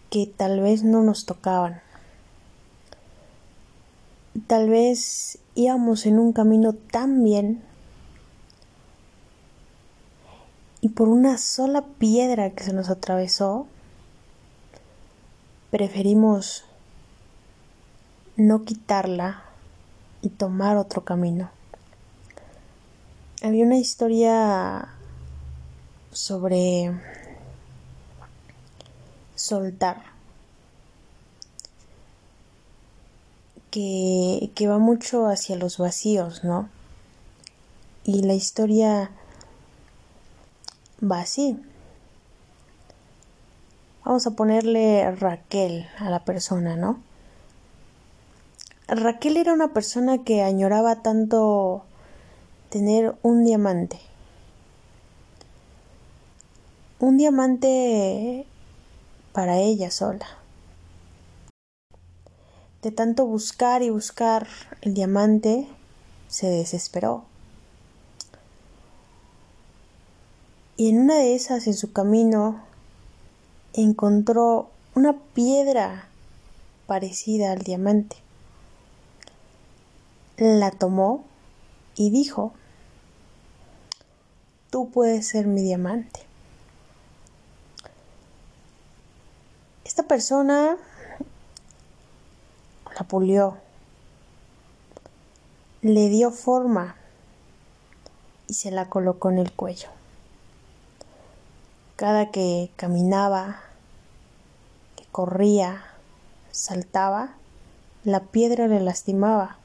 que 0.10 0.26
tal 0.26 0.62
vez 0.62 0.84
no 0.84 1.02
nos 1.02 1.26
tocaban. 1.26 1.82
Tal 4.48 4.70
vez 4.70 5.40
íbamos 5.56 6.06
en 6.06 6.20
un 6.20 6.34
camino 6.34 6.74
tan 6.74 7.24
bien 7.24 7.64
y 10.82 10.90
por 10.90 11.08
una 11.08 11.38
sola 11.38 11.84
piedra 11.98 12.52
que 12.52 12.64
se 12.64 12.74
nos 12.74 12.90
atravesó, 12.90 13.68
preferimos 15.72 16.66
no 18.36 18.66
quitarla 18.66 19.44
y 20.22 20.30
tomar 20.30 20.78
otro 20.78 21.06
camino 21.06 21.50
había 23.46 23.66
una 23.66 23.78
historia 23.78 24.90
sobre 26.16 26.92
soltar 29.36 30.02
que, 33.70 34.52
que 34.56 34.68
va 34.68 34.78
mucho 34.78 35.28
hacia 35.28 35.58
los 35.58 35.78
vacíos, 35.78 36.46
¿no? 36.46 36.70
Y 38.06 38.22
la 38.22 38.34
historia 38.34 39.12
va 41.04 41.20
así. 41.20 41.60
Vamos 44.06 44.26
a 44.26 44.32
ponerle 44.32 45.12
Raquel 45.12 45.88
a 46.00 46.10
la 46.10 46.24
persona, 46.24 46.78
¿no? 46.78 47.02
Raquel 48.88 49.36
era 49.36 49.52
una 49.52 49.74
persona 49.74 50.24
que 50.24 50.44
añoraba 50.44 51.02
tanto 51.02 51.84
tener 52.70 53.16
un 53.22 53.44
diamante. 53.44 54.00
Un 57.06 57.18
diamante 57.18 58.48
para 59.32 59.60
ella 59.60 59.92
sola. 59.92 60.26
De 62.82 62.90
tanto 62.90 63.28
buscar 63.28 63.84
y 63.84 63.92
buscar 63.92 64.48
el 64.82 64.96
diamante, 64.96 65.68
se 66.30 66.48
desesperó. 66.48 67.24
Y 70.78 70.90
en 70.90 71.02
una 71.02 71.20
de 71.20 71.36
esas, 71.36 71.68
en 71.68 71.76
su 71.76 71.94
camino, 71.94 72.64
encontró 73.74 74.72
una 74.96 75.14
piedra 75.36 76.08
parecida 76.88 77.52
al 77.52 77.60
diamante. 77.60 78.16
La 80.38 80.72
tomó 80.72 81.24
y 81.94 82.10
dijo, 82.10 82.52
tú 84.72 84.90
puedes 84.90 85.28
ser 85.28 85.46
mi 85.46 85.62
diamante. 85.62 86.26
Persona 90.08 90.78
la 92.98 93.08
pulió, 93.08 93.58
le 95.82 96.10
dio 96.10 96.32
forma 96.32 96.96
y 98.48 98.54
se 98.54 98.72
la 98.72 98.90
colocó 98.90 99.30
en 99.30 99.40
el 99.40 99.52
cuello. 99.52 99.90
Cada 101.96 102.32
que 102.32 102.72
caminaba, 102.76 103.62
que 104.96 105.06
corría, 105.12 105.84
saltaba, 106.52 107.36
la 108.04 108.22
piedra 108.22 108.68
le 108.68 108.80
lastimaba 108.82 109.58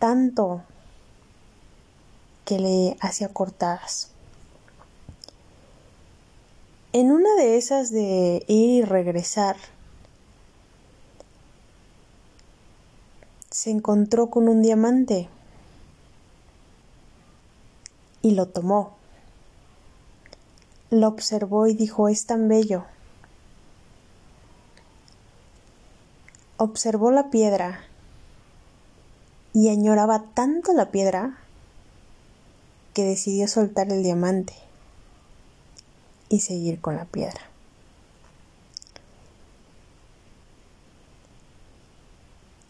tanto 0.00 0.62
que 2.44 2.58
le 2.58 2.96
hacía 3.00 3.28
cortadas. 3.28 4.10
En 6.92 7.12
una 7.12 7.36
de 7.36 7.56
esas 7.56 7.92
de 7.92 8.44
ir 8.48 8.70
y 8.70 8.82
regresar, 8.82 9.56
se 13.48 13.70
encontró 13.70 14.28
con 14.28 14.48
un 14.48 14.60
diamante 14.60 15.28
y 18.22 18.32
lo 18.32 18.48
tomó. 18.48 18.96
Lo 20.90 21.06
observó 21.06 21.68
y 21.68 21.74
dijo, 21.74 22.08
es 22.08 22.26
tan 22.26 22.48
bello. 22.48 22.84
Observó 26.56 27.12
la 27.12 27.30
piedra 27.30 27.84
y 29.52 29.68
añoraba 29.68 30.24
tanto 30.34 30.72
la 30.72 30.90
piedra 30.90 31.38
que 32.94 33.04
decidió 33.04 33.46
soltar 33.46 33.92
el 33.92 34.02
diamante 34.02 34.69
y 36.30 36.40
seguir 36.40 36.80
con 36.80 36.96
la 36.96 37.04
piedra. 37.04 37.50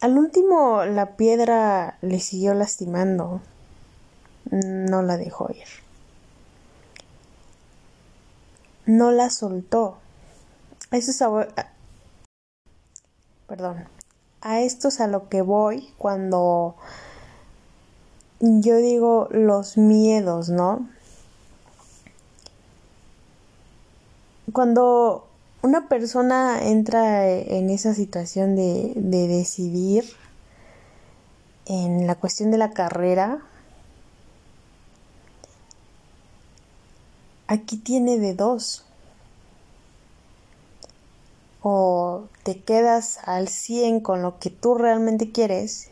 Al 0.01 0.17
último 0.17 0.85
la 0.87 1.15
piedra 1.17 1.99
le 2.01 2.21
siguió 2.21 2.55
lastimando, 2.55 3.43
no 4.51 5.03
la 5.03 5.19
dejó 5.19 5.51
ir. 5.53 5.69
No 8.87 9.13
la 9.13 9.29
soltó. 9.29 9.99
Eso 10.91 11.11
es 11.11 11.23
a... 11.23 11.49
Perdón. 13.47 13.85
A 14.41 14.61
esto 14.63 14.89
es 14.89 15.01
a 15.03 15.07
lo 15.07 15.29
que 15.29 15.43
voy 15.43 15.93
cuando 15.99 16.77
yo 18.41 18.79
digo 18.79 19.29
los 19.31 19.77
miedos, 19.77 20.49
¿no? 20.49 20.89
Cuando 24.53 25.29
una 25.63 25.89
persona 25.89 26.63
entra 26.63 27.29
en 27.29 27.71
esa 27.71 27.95
situación 27.95 28.57
de, 28.57 28.93
de 28.97 29.29
decidir 29.29 30.05
en 31.67 32.07
la 32.07 32.15
cuestión 32.15 32.51
de 32.51 32.59
la 32.59 32.71
carrera, 32.71 33.43
aquí 37.47 37.77
tiene 37.77 38.19
de 38.19 38.35
dos. 38.35 38.85
O 41.63 42.25
te 42.43 42.63
quedas 42.63 43.19
al 43.25 43.49
100 43.49 44.01
con 44.01 44.23
lo 44.23 44.39
que 44.39 44.49
tú 44.49 44.75
realmente 44.75 45.31
quieres 45.31 45.91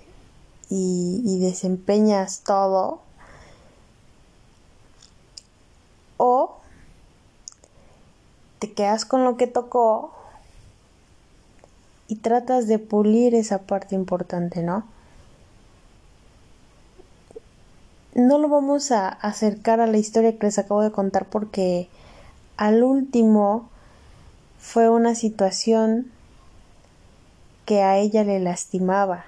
y, 0.70 1.20
y 1.26 1.38
desempeñas 1.40 2.40
todo. 2.44 3.02
O 6.16 6.56
te 8.58 8.72
quedas 8.72 9.04
con 9.04 9.24
lo 9.24 9.36
que 9.36 9.46
tocó 9.46 10.12
y 12.08 12.16
tratas 12.16 12.66
de 12.66 12.78
pulir 12.78 13.34
esa 13.34 13.58
parte 13.58 13.94
importante, 13.94 14.62
¿no? 14.62 14.84
No 18.14 18.38
lo 18.38 18.48
vamos 18.48 18.90
a 18.90 19.08
acercar 19.08 19.80
a 19.80 19.86
la 19.86 19.98
historia 19.98 20.36
que 20.36 20.46
les 20.46 20.58
acabo 20.58 20.82
de 20.82 20.90
contar 20.90 21.26
porque 21.26 21.88
al 22.56 22.82
último 22.82 23.68
fue 24.58 24.88
una 24.88 25.14
situación 25.14 26.10
que 27.64 27.82
a 27.82 27.98
ella 27.98 28.24
le 28.24 28.40
lastimaba 28.40 29.24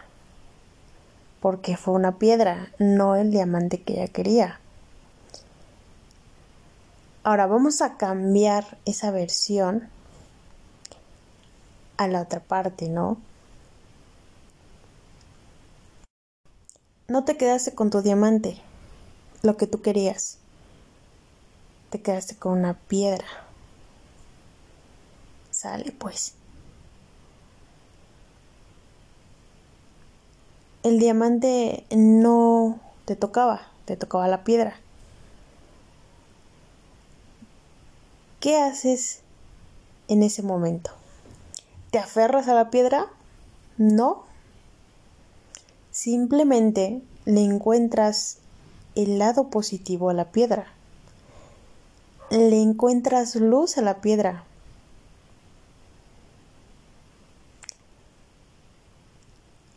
porque 1.40 1.76
fue 1.76 1.94
una 1.94 2.18
piedra, 2.18 2.68
no 2.78 3.16
el 3.16 3.30
diamante 3.30 3.82
que 3.82 3.94
ella 3.94 4.08
quería. 4.08 4.60
Ahora 7.23 7.47
vamos 7.47 7.83
a 7.83 7.99
cambiar 7.99 8.79
esa 8.87 9.11
versión 9.11 9.91
a 11.99 12.09
la 12.09 12.23
otra 12.23 12.41
parte, 12.41 12.89
¿no? 12.89 13.19
No 17.09 17.25
te 17.25 17.37
quedaste 17.37 17.75
con 17.75 17.91
tu 17.91 18.00
diamante, 18.00 18.62
lo 19.43 19.59
que 19.59 19.67
tú 19.67 19.83
querías. 19.83 20.39
Te 21.91 22.00
quedaste 22.00 22.37
con 22.37 22.59
una 22.59 22.75
piedra. 22.89 23.26
Sale 25.50 25.93
pues. 25.93 26.33
El 30.83 30.99
diamante 30.99 31.85
no 31.91 32.80
te 33.04 33.15
tocaba, 33.15 33.61
te 33.85 33.97
tocaba 33.97 34.26
la 34.26 34.43
piedra. 34.43 34.80
¿Qué 38.41 38.59
haces 38.59 39.21
en 40.09 40.23
ese 40.23 40.43
momento? 40.43 40.93
¿Te 41.91 41.99
aferras 41.99 42.49
a 42.49 42.55
la 42.55 42.71
piedra? 42.71 43.07
No. 43.76 44.25
Simplemente 45.91 47.03
le 47.26 47.45
encuentras 47.45 48.39
el 48.95 49.19
lado 49.19 49.50
positivo 49.50 50.09
a 50.09 50.15
la 50.15 50.33
piedra. 50.33 50.73
Le 52.31 52.63
encuentras 52.63 53.37
luz 53.37 53.76
a 53.76 53.83
la 53.83 54.00
piedra. 54.00 54.45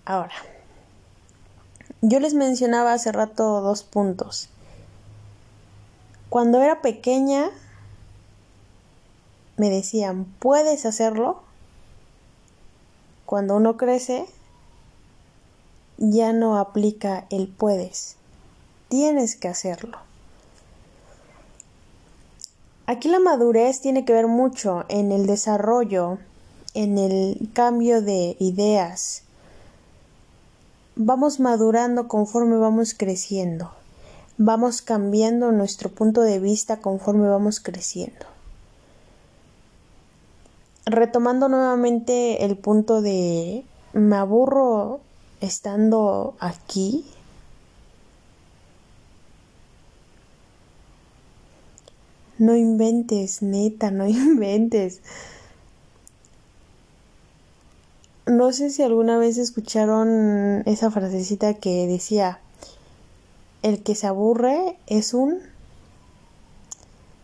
Ahora, 0.06 0.36
yo 2.02 2.22
les 2.22 2.34
mencionaba 2.34 2.94
hace 2.94 3.12
rato 3.12 3.60
dos 3.60 3.84
puntos. 3.84 4.48
Cuando 6.30 6.62
era 6.62 6.82
pequeña, 6.82 7.50
me 9.58 9.70
decían, 9.70 10.26
¿puedes 10.40 10.86
hacerlo? 10.86 11.42
Cuando 13.26 13.56
uno 13.56 13.78
crece, 13.78 14.26
ya 15.98 16.34
no 16.34 16.58
aplica 16.58 17.26
el 17.30 17.48
puedes, 17.48 18.16
tienes 18.90 19.36
que 19.36 19.48
hacerlo. 19.48 19.98
Aquí 22.86 23.08
la 23.08 23.20
madurez 23.20 23.80
tiene 23.80 24.04
que 24.04 24.14
ver 24.14 24.28
mucho 24.28 24.86
en 24.90 25.12
el 25.12 25.26
desarrollo, 25.26 26.18
en 26.74 26.98
el 26.98 27.50
cambio 27.54 28.02
de 28.02 28.36
ideas. 28.40 29.24
Vamos 30.96 31.40
madurando 31.40 32.08
conforme 32.08 32.58
vamos 32.58 32.94
creciendo. 32.94 33.72
Vamos 34.38 34.82
cambiando 34.82 35.52
nuestro 35.52 35.90
punto 35.90 36.22
de 36.22 36.40
vista 36.40 36.82
conforme 36.82 37.28
vamos 37.30 37.60
creciendo 37.60 38.33
retomando 40.86 41.48
nuevamente 41.50 42.46
el 42.46 42.58
punto 42.58 43.02
de 43.02 43.64
me 43.94 44.16
aburro 44.16 45.00
estando 45.42 46.36
aquí. 46.40 47.06
No 52.38 52.56
inventes, 52.56 53.42
neta, 53.42 53.92
no 53.92 54.08
inventes. 54.08 55.02
No 58.26 58.54
sé 58.54 58.70
si 58.70 58.82
alguna 58.82 59.18
vez 59.18 59.38
escucharon 59.38 60.64
esa 60.66 60.90
frasecita 60.90 61.56
que 61.56 61.88
decía, 61.88 62.40
el 63.62 63.84
que 63.84 63.96
se 63.96 64.08
aburre 64.08 64.78
es 64.88 65.14
un... 65.14 65.40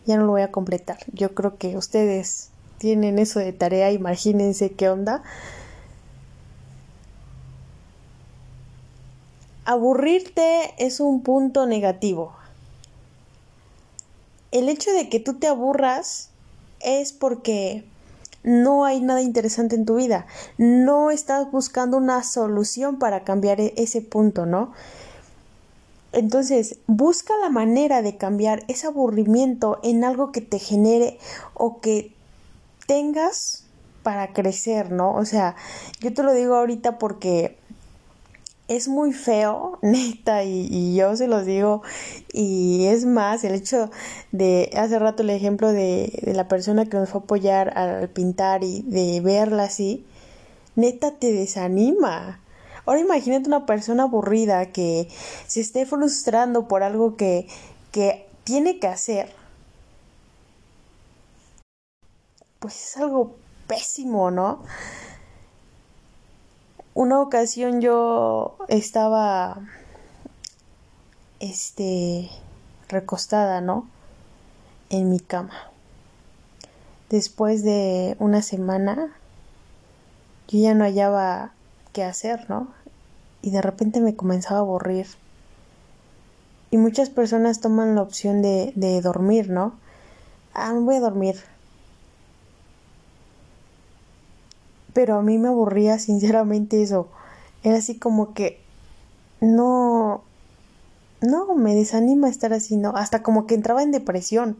Ya 0.06 0.16
no 0.16 0.24
lo 0.24 0.32
voy 0.32 0.42
a 0.42 0.52
completar. 0.52 0.98
Yo 1.12 1.34
creo 1.34 1.56
que 1.56 1.76
ustedes 1.76 2.50
tienen 2.80 3.18
eso 3.18 3.40
de 3.40 3.52
tarea, 3.52 3.92
imagínense 3.92 4.72
qué 4.72 4.88
onda. 4.88 5.22
Aburrirte 9.66 10.72
es 10.78 10.98
un 10.98 11.22
punto 11.22 11.66
negativo. 11.66 12.32
El 14.50 14.70
hecho 14.70 14.90
de 14.92 15.10
que 15.10 15.20
tú 15.20 15.34
te 15.34 15.46
aburras 15.46 16.30
es 16.80 17.12
porque 17.12 17.84
no 18.44 18.86
hay 18.86 19.02
nada 19.02 19.20
interesante 19.20 19.76
en 19.76 19.84
tu 19.84 19.96
vida. 19.96 20.26
No 20.56 21.10
estás 21.10 21.50
buscando 21.50 21.98
una 21.98 22.22
solución 22.22 22.98
para 22.98 23.24
cambiar 23.24 23.60
e-, 23.60 23.74
ese 23.76 24.00
punto, 24.00 24.46
¿no? 24.46 24.72
Entonces, 26.12 26.78
busca 26.86 27.34
la 27.42 27.50
manera 27.50 28.00
de 28.00 28.16
cambiar 28.16 28.64
ese 28.68 28.86
aburrimiento 28.86 29.80
en 29.82 30.02
algo 30.02 30.32
que 30.32 30.40
te 30.40 30.58
genere 30.58 31.18
o 31.52 31.82
que 31.82 32.18
tengas 32.90 33.62
para 34.02 34.32
crecer, 34.32 34.90
¿no? 34.90 35.14
O 35.14 35.24
sea, 35.24 35.54
yo 36.00 36.12
te 36.12 36.24
lo 36.24 36.32
digo 36.32 36.56
ahorita 36.56 36.98
porque 36.98 37.56
es 38.66 38.88
muy 38.88 39.12
feo, 39.12 39.78
neta, 39.82 40.42
y, 40.42 40.96
yo 40.96 41.14
se 41.14 41.28
los 41.28 41.46
digo, 41.46 41.82
y 42.32 42.86
es 42.86 43.06
más, 43.06 43.44
el 43.44 43.54
hecho 43.54 43.92
de, 44.32 44.72
hace 44.76 44.98
rato 44.98 45.22
el 45.22 45.30
ejemplo 45.30 45.72
de, 45.72 46.20
de, 46.20 46.34
la 46.34 46.48
persona 46.48 46.84
que 46.84 46.96
nos 46.96 47.10
fue 47.10 47.20
a 47.20 47.22
apoyar 47.22 47.78
al 47.78 48.08
pintar 48.08 48.64
y 48.64 48.82
de 48.82 49.20
verla 49.20 49.64
así, 49.64 50.04
neta 50.74 51.12
te 51.12 51.32
desanima. 51.32 52.40
Ahora 52.86 52.98
imagínate 52.98 53.46
una 53.46 53.66
persona 53.66 54.02
aburrida 54.02 54.72
que 54.72 55.06
se 55.46 55.60
esté 55.60 55.86
frustrando 55.86 56.66
por 56.66 56.82
algo 56.82 57.16
que, 57.16 57.46
que 57.92 58.26
tiene 58.42 58.80
que 58.80 58.88
hacer 58.88 59.39
pues 62.60 62.90
es 62.90 62.96
algo 62.98 63.36
pésimo, 63.66 64.30
¿no? 64.30 64.62
Una 66.94 67.20
ocasión 67.20 67.80
yo 67.80 68.56
estaba 68.68 69.60
este 71.40 72.28
recostada, 72.88 73.60
¿no? 73.62 73.88
En 74.90 75.08
mi 75.08 75.20
cama. 75.20 75.70
Después 77.08 77.64
de 77.64 78.16
una 78.18 78.42
semana 78.42 79.16
yo 80.48 80.58
ya 80.60 80.74
no 80.74 80.84
hallaba 80.84 81.52
qué 81.92 82.04
hacer, 82.04 82.50
¿no? 82.50 82.68
Y 83.40 83.52
de 83.52 83.62
repente 83.62 84.00
me 84.00 84.16
comenzaba 84.16 84.58
a 84.58 84.60
aburrir. 84.60 85.06
Y 86.70 86.76
muchas 86.76 87.08
personas 87.08 87.60
toman 87.60 87.94
la 87.94 88.02
opción 88.02 88.42
de, 88.42 88.72
de 88.76 89.00
dormir, 89.00 89.48
¿no? 89.48 89.72
Ah, 90.52 90.72
me 90.74 90.80
voy 90.80 90.96
a 90.96 91.00
dormir. 91.00 91.36
Pero 94.92 95.16
a 95.18 95.22
mí 95.22 95.38
me 95.38 95.48
aburría 95.48 95.98
sinceramente 95.98 96.82
eso. 96.82 97.08
Era 97.62 97.78
así 97.78 97.98
como 97.98 98.34
que 98.34 98.60
no 99.40 100.22
no 101.20 101.54
me 101.54 101.74
desanima 101.74 102.28
estar 102.28 102.52
así, 102.52 102.76
no, 102.76 102.90
hasta 102.96 103.22
como 103.22 103.46
que 103.46 103.54
entraba 103.54 103.82
en 103.82 103.92
depresión, 103.92 104.56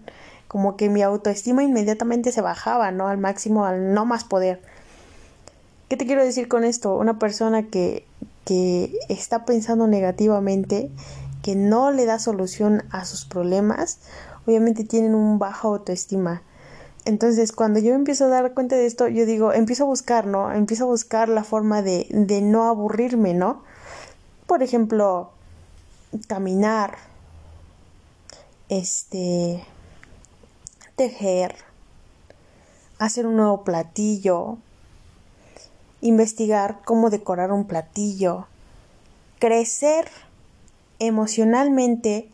como 0.49 0.77
que 0.77 0.91
mi 0.91 1.03
autoestima 1.03 1.63
inmediatamente 1.63 2.33
se 2.33 2.41
bajaba, 2.41 2.91
¿no? 2.91 3.09
Al 3.09 3.19
máximo, 3.19 3.65
al 3.65 3.95
no 3.95 4.05
más 4.05 4.25
poder. 4.25 4.61
¿Qué 5.89 5.97
te 5.97 6.07
quiero 6.07 6.25
decir 6.25 6.49
con 6.49 6.65
esto? 6.65 6.97
Una 6.97 7.19
persona 7.19 7.69
que, 7.69 8.05
que 8.45 8.93
está 9.09 9.45
pensando 9.45 9.87
negativamente, 9.87 10.91
que 11.43 11.57
no 11.57 11.91
le 11.91 12.05
da 12.05 12.19
solución 12.19 12.85
a 12.91 13.05
sus 13.05 13.25
problemas, 13.25 13.99
obviamente 14.47 14.85
tienen 14.85 15.15
un 15.15 15.39
bajo 15.39 15.69
autoestima. 15.69 16.43
Entonces, 17.05 17.53
cuando 17.53 17.81
yo 17.81 17.95
empiezo 17.95 18.27
a 18.27 18.29
dar 18.29 18.55
cuenta 18.55 18.77
de 18.77 18.87
esto, 18.87 19.09
yo 19.09 19.25
digo, 19.25 19.53
empiezo 19.53 19.85
a 19.85 19.87
buscar, 19.87 20.27
¿no? 20.27 20.53
Empiezo 20.53 20.85
a 20.85 20.89
buscar 20.89 21.29
la 21.29 21.45
forma 21.45 21.83
de, 21.83 22.07
de 22.11 22.43
no 22.43 22.65
aburrirme, 22.65 23.33
¿no? 23.33 23.63
Por 24.47 24.63
ejemplo, 24.63 25.31
caminar, 26.29 26.99
este, 28.69 29.65
tejer, 30.97 31.55
hacer 32.99 33.27
un 33.27 33.37
nuevo 33.37 33.65
platillo, 33.65 34.59
investigar 36.03 36.83
cómo 36.85 37.09
decorar 37.09 37.53
un 37.53 37.67
platillo, 37.67 38.47
crecer 39.39 40.09
emocionalmente, 40.99 42.31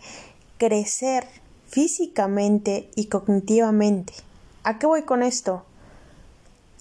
crecer 0.59 1.27
físicamente 1.69 2.91
y 2.97 3.07
cognitivamente. 3.07 4.26
¿A 4.67 4.81
qué 4.81 4.87
voy 4.87 5.03
con 5.03 5.23
esto? 5.23 5.63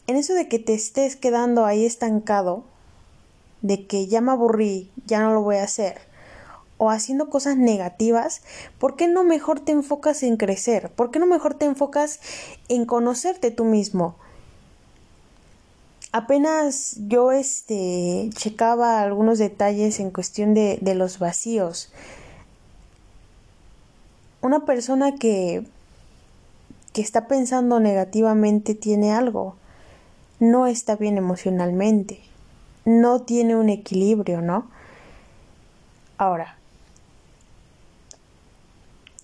En 0.07 0.15
eso 0.15 0.33
de 0.33 0.49
que 0.49 0.57
te 0.57 0.73
estés 0.73 1.15
quedando 1.15 1.65
ahí 1.65 1.85
estancado, 1.85 2.63
de 3.61 3.85
que 3.85 4.07
ya 4.07 4.21
me 4.21 4.31
aburrí, 4.31 4.91
ya 5.05 5.19
no 5.19 5.35
lo 5.35 5.43
voy 5.43 5.57
a 5.57 5.65
hacer, 5.65 5.99
o 6.79 6.89
haciendo 6.89 7.29
cosas 7.29 7.57
negativas, 7.57 8.41
¿por 8.79 8.95
qué 8.95 9.07
no 9.07 9.23
mejor 9.23 9.59
te 9.59 9.71
enfocas 9.71 10.23
en 10.23 10.35
crecer? 10.35 10.89
¿Por 10.93 11.11
qué 11.11 11.19
no 11.19 11.27
mejor 11.27 11.53
te 11.53 11.65
enfocas 11.65 12.21
en 12.69 12.85
conocerte 12.87 13.51
tú 13.51 13.65
mismo? 13.65 14.15
Apenas 16.11 16.95
yo 17.07 17.31
este 17.31 18.31
checaba 18.35 18.99
algunos 19.03 19.37
detalles 19.37 19.99
en 19.99 20.09
cuestión 20.09 20.55
de, 20.55 20.79
de 20.81 20.95
los 20.95 21.19
vacíos. 21.19 21.93
Una 24.41 24.65
persona 24.65 25.13
que 25.13 25.67
que 26.95 27.01
está 27.01 27.27
pensando 27.27 27.81
negativamente 27.81 28.73
tiene 28.73 29.12
algo. 29.12 29.58
No 30.39 30.65
está 30.65 30.95
bien 30.95 31.17
emocionalmente. 31.17 32.21
No 32.86 33.23
tiene 33.23 33.58
un 33.58 33.67
equilibrio, 33.67 34.39
¿no? 34.39 34.69
Ahora, 36.17 36.58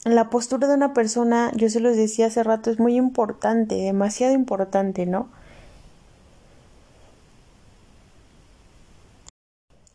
la 0.04 0.30
postura 0.30 0.68
de 0.68 0.74
una 0.74 0.94
persona, 0.94 1.54
yo 1.56 1.70
se 1.70 1.80
los 1.80 1.96
decía 1.96 2.26
hace 2.26 2.44
rato, 2.44 2.72
es 2.72 2.78
muy 2.78 2.98
importante, 2.98 3.76
demasiado 3.76 4.34
importante, 4.34 5.06
¿no? 5.06 5.30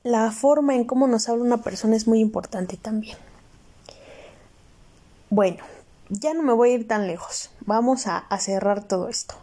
La 0.03 0.31
forma 0.31 0.75
en 0.75 0.85
cómo 0.85 1.09
nos 1.09 1.29
habla 1.29 1.45
una 1.45 1.63
persona 1.63 1.95
es 1.95 2.09
muy 2.09 2.21
importante 2.21 2.79
también. 2.79 3.19
Bueno, 5.29 5.63
ya 6.09 6.35
no 6.35 6.43
me 6.43 6.53
voy 6.53 6.71
a 6.71 6.75
ir 6.75 6.89
tan 6.89 7.07
lejos. 7.07 7.51
Vamos 7.61 8.07
a, 8.07 8.27
cerrar 8.39 8.85
todo 8.85 9.09
esto. 9.09 9.35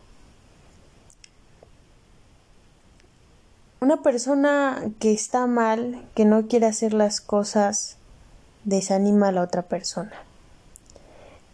Una 3.82 4.02
persona 4.02 4.82
que 5.00 5.12
está 5.12 5.46
mal, 5.46 6.08
que 6.16 6.24
no 6.26 6.48
quiere 6.48 6.68
hacer 6.68 6.94
las 6.94 7.20
cosas, 7.20 7.98
desanima 8.64 9.30
a 9.30 9.32
la 9.34 9.42
otra 9.42 9.64
persona. 9.64 10.14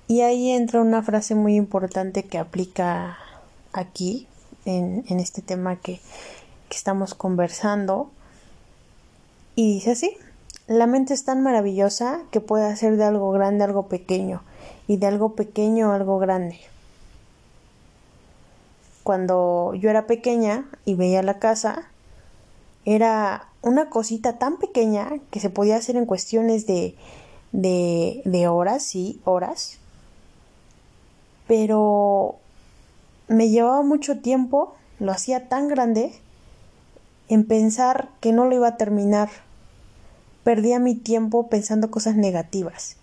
Y 0.07 0.21
ahí 0.21 0.51
entra 0.51 0.81
una 0.81 1.01
frase 1.01 1.33
muy 1.33 1.55
importante 1.55 2.23
que 2.23 2.37
aplica 2.37 3.17
aquí, 3.73 4.27
en, 4.65 5.05
en 5.07 5.19
este 5.19 5.41
tema 5.41 5.77
que, 5.77 5.99
que 6.69 6.77
estamos 6.77 7.15
conversando. 7.15 8.11
Y 9.55 9.73
dice 9.73 9.91
así, 9.91 10.15
la 10.67 10.85
mente 10.85 11.15
es 11.15 11.25
tan 11.25 11.41
maravillosa 11.41 12.21
que 12.29 12.41
puede 12.41 12.65
hacer 12.65 12.97
de 12.97 13.05
algo 13.05 13.31
grande 13.31 13.63
algo 13.63 13.87
pequeño 13.87 14.43
y 14.87 14.97
de 14.97 15.07
algo 15.07 15.35
pequeño 15.35 15.91
algo 15.91 16.19
grande. 16.19 16.59
Cuando 19.03 19.73
yo 19.75 19.89
era 19.89 20.07
pequeña 20.07 20.69
y 20.85 20.95
veía 20.95 21.23
la 21.23 21.39
casa, 21.39 21.89
era 22.85 23.47
una 23.61 23.89
cosita 23.89 24.37
tan 24.37 24.57
pequeña 24.57 25.09
que 25.31 25.39
se 25.39 25.49
podía 25.49 25.77
hacer 25.77 25.95
en 25.95 26.05
cuestiones 26.05 26.65
de, 26.65 26.95
de, 27.51 28.21
de 28.25 28.47
horas, 28.47 28.83
sí, 28.83 29.21
horas, 29.25 29.79
pero 31.47 32.35
me 33.27 33.49
llevaba 33.49 33.81
mucho 33.81 34.19
tiempo, 34.19 34.75
lo 34.99 35.11
hacía 35.11 35.49
tan 35.49 35.67
grande, 35.67 36.13
en 37.27 37.45
pensar 37.45 38.09
que 38.19 38.31
no 38.31 38.45
lo 38.45 38.55
iba 38.55 38.67
a 38.67 38.77
terminar. 38.77 39.29
Perdía 40.43 40.79
mi 40.79 40.95
tiempo 40.95 41.47
pensando 41.47 41.91
cosas 41.91 42.15
negativas. 42.15 42.97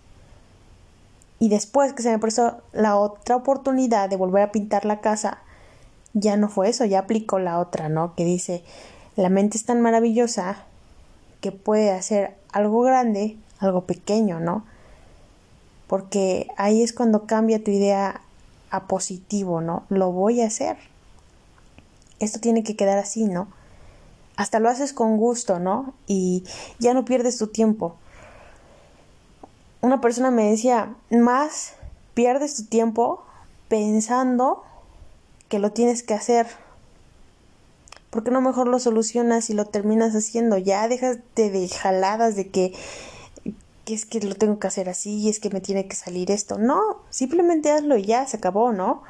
Y 1.39 1.49
después 1.49 1.93
que 1.93 2.03
se 2.03 2.09
me 2.09 2.19
prestó 2.19 2.61
la 2.73 2.95
otra 2.95 3.35
oportunidad 3.35 4.09
de 4.09 4.17
volver 4.17 4.43
a 4.43 4.51
pintar 4.51 4.85
la 4.85 5.01
casa, 5.01 5.39
ya 6.13 6.35
no 6.35 6.49
fue 6.49 6.69
eso, 6.69 6.85
ya 6.85 6.99
aplicó 6.99 7.37
la 7.39 7.59
otra, 7.59 7.89
¿no? 7.89 8.15
Que 8.15 8.25
dice, 8.25 8.63
la 9.15 9.29
mente 9.29 9.57
es 9.57 9.65
tan 9.65 9.81
maravillosa 9.81 10.65
que 11.41 11.51
puede 11.51 11.91
hacer 11.91 12.35
algo 12.51 12.81
grande, 12.81 13.37
algo 13.59 13.81
pequeño, 13.81 14.39
¿no? 14.39 14.65
Porque 15.87 16.47
ahí 16.57 16.81
es 16.81 16.93
cuando 16.93 17.25
cambia 17.27 17.63
tu 17.63 17.71
idea 17.71 18.21
a 18.69 18.87
positivo, 18.87 19.61
¿no? 19.61 19.83
Lo 19.89 20.11
voy 20.11 20.41
a 20.41 20.47
hacer. 20.47 20.77
Esto 22.19 22.39
tiene 22.39 22.63
que 22.63 22.75
quedar 22.75 22.97
así, 22.97 23.25
¿no? 23.25 23.47
Hasta 24.35 24.59
lo 24.59 24.69
haces 24.69 24.93
con 24.93 25.17
gusto, 25.17 25.59
¿no? 25.59 25.93
Y 26.07 26.43
ya 26.79 26.93
no 26.93 27.05
pierdes 27.05 27.37
tu 27.37 27.47
tiempo. 27.47 27.95
Una 29.81 30.01
persona 30.01 30.31
me 30.31 30.49
decía, 30.49 30.95
más 31.09 31.73
pierdes 32.13 32.55
tu 32.55 32.65
tiempo 32.65 33.23
pensando 33.69 34.63
que 35.49 35.59
lo 35.59 35.71
tienes 35.71 36.03
que 36.03 36.13
hacer. 36.13 36.47
¿Por 38.09 38.23
qué 38.23 38.31
no 38.31 38.41
mejor 38.41 38.67
lo 38.67 38.79
solucionas 38.79 39.49
y 39.49 39.53
lo 39.53 39.65
terminas 39.65 40.13
haciendo? 40.15 40.57
Ya 40.57 40.87
déjate 40.87 41.51
de 41.51 41.67
jaladas 41.67 42.35
de 42.35 42.49
que 42.49 42.73
que 43.87 43.93
es 43.93 44.05
que 44.05 44.19
lo 44.19 44.35
tengo 44.35 44.59
que 44.59 44.67
hacer 44.67 44.89
así 44.89 45.19
y 45.19 45.29
es 45.29 45.39
que 45.39 45.49
me 45.49 45.61
tiene 45.61 45.87
que 45.87 45.95
salir 45.95 46.29
esto. 46.29 46.57
No, 46.57 46.97
simplemente 47.09 47.71
hazlo 47.71 47.95
y 47.95 48.03
ya, 48.03 48.27
se 48.27 48.35
acabó, 48.35 48.73
¿no? 48.73 49.01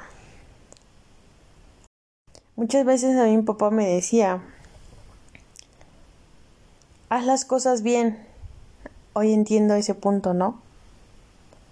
Muchas 2.55 2.85
veces 2.85 3.17
a 3.17 3.23
mi 3.23 3.41
papá 3.41 3.71
me 3.71 3.87
decía, 3.87 4.43
haz 7.09 7.25
las 7.25 7.43
cosas 7.43 7.81
bien. 7.81 8.26
Hoy 9.19 9.33
entiendo 9.33 9.73
ese 9.73 9.95
punto, 9.95 10.35
¿no? 10.35 10.61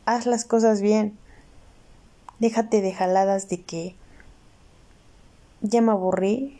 Haz 0.05 0.25
las 0.25 0.45
cosas 0.45 0.81
bien. 0.81 1.15
Déjate 2.39 2.81
de 2.81 2.91
jaladas 2.91 3.49
de 3.49 3.61
que 3.61 3.95
ya 5.61 5.81
me 5.81 5.91
aburrí, 5.91 6.59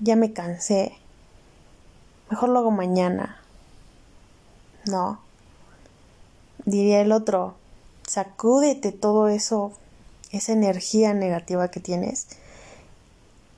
ya 0.00 0.16
me 0.16 0.32
cansé, 0.32 0.94
mejor 2.28 2.48
lo 2.48 2.58
hago 2.58 2.72
mañana 2.72 3.38
no. 4.86 5.20
Diría 6.64 7.00
el 7.00 7.12
otro, 7.12 7.54
sacúdete 8.06 8.90
todo 8.90 9.28
eso, 9.28 9.72
esa 10.32 10.52
energía 10.52 11.14
negativa 11.14 11.70
que 11.70 11.78
tienes. 11.78 12.26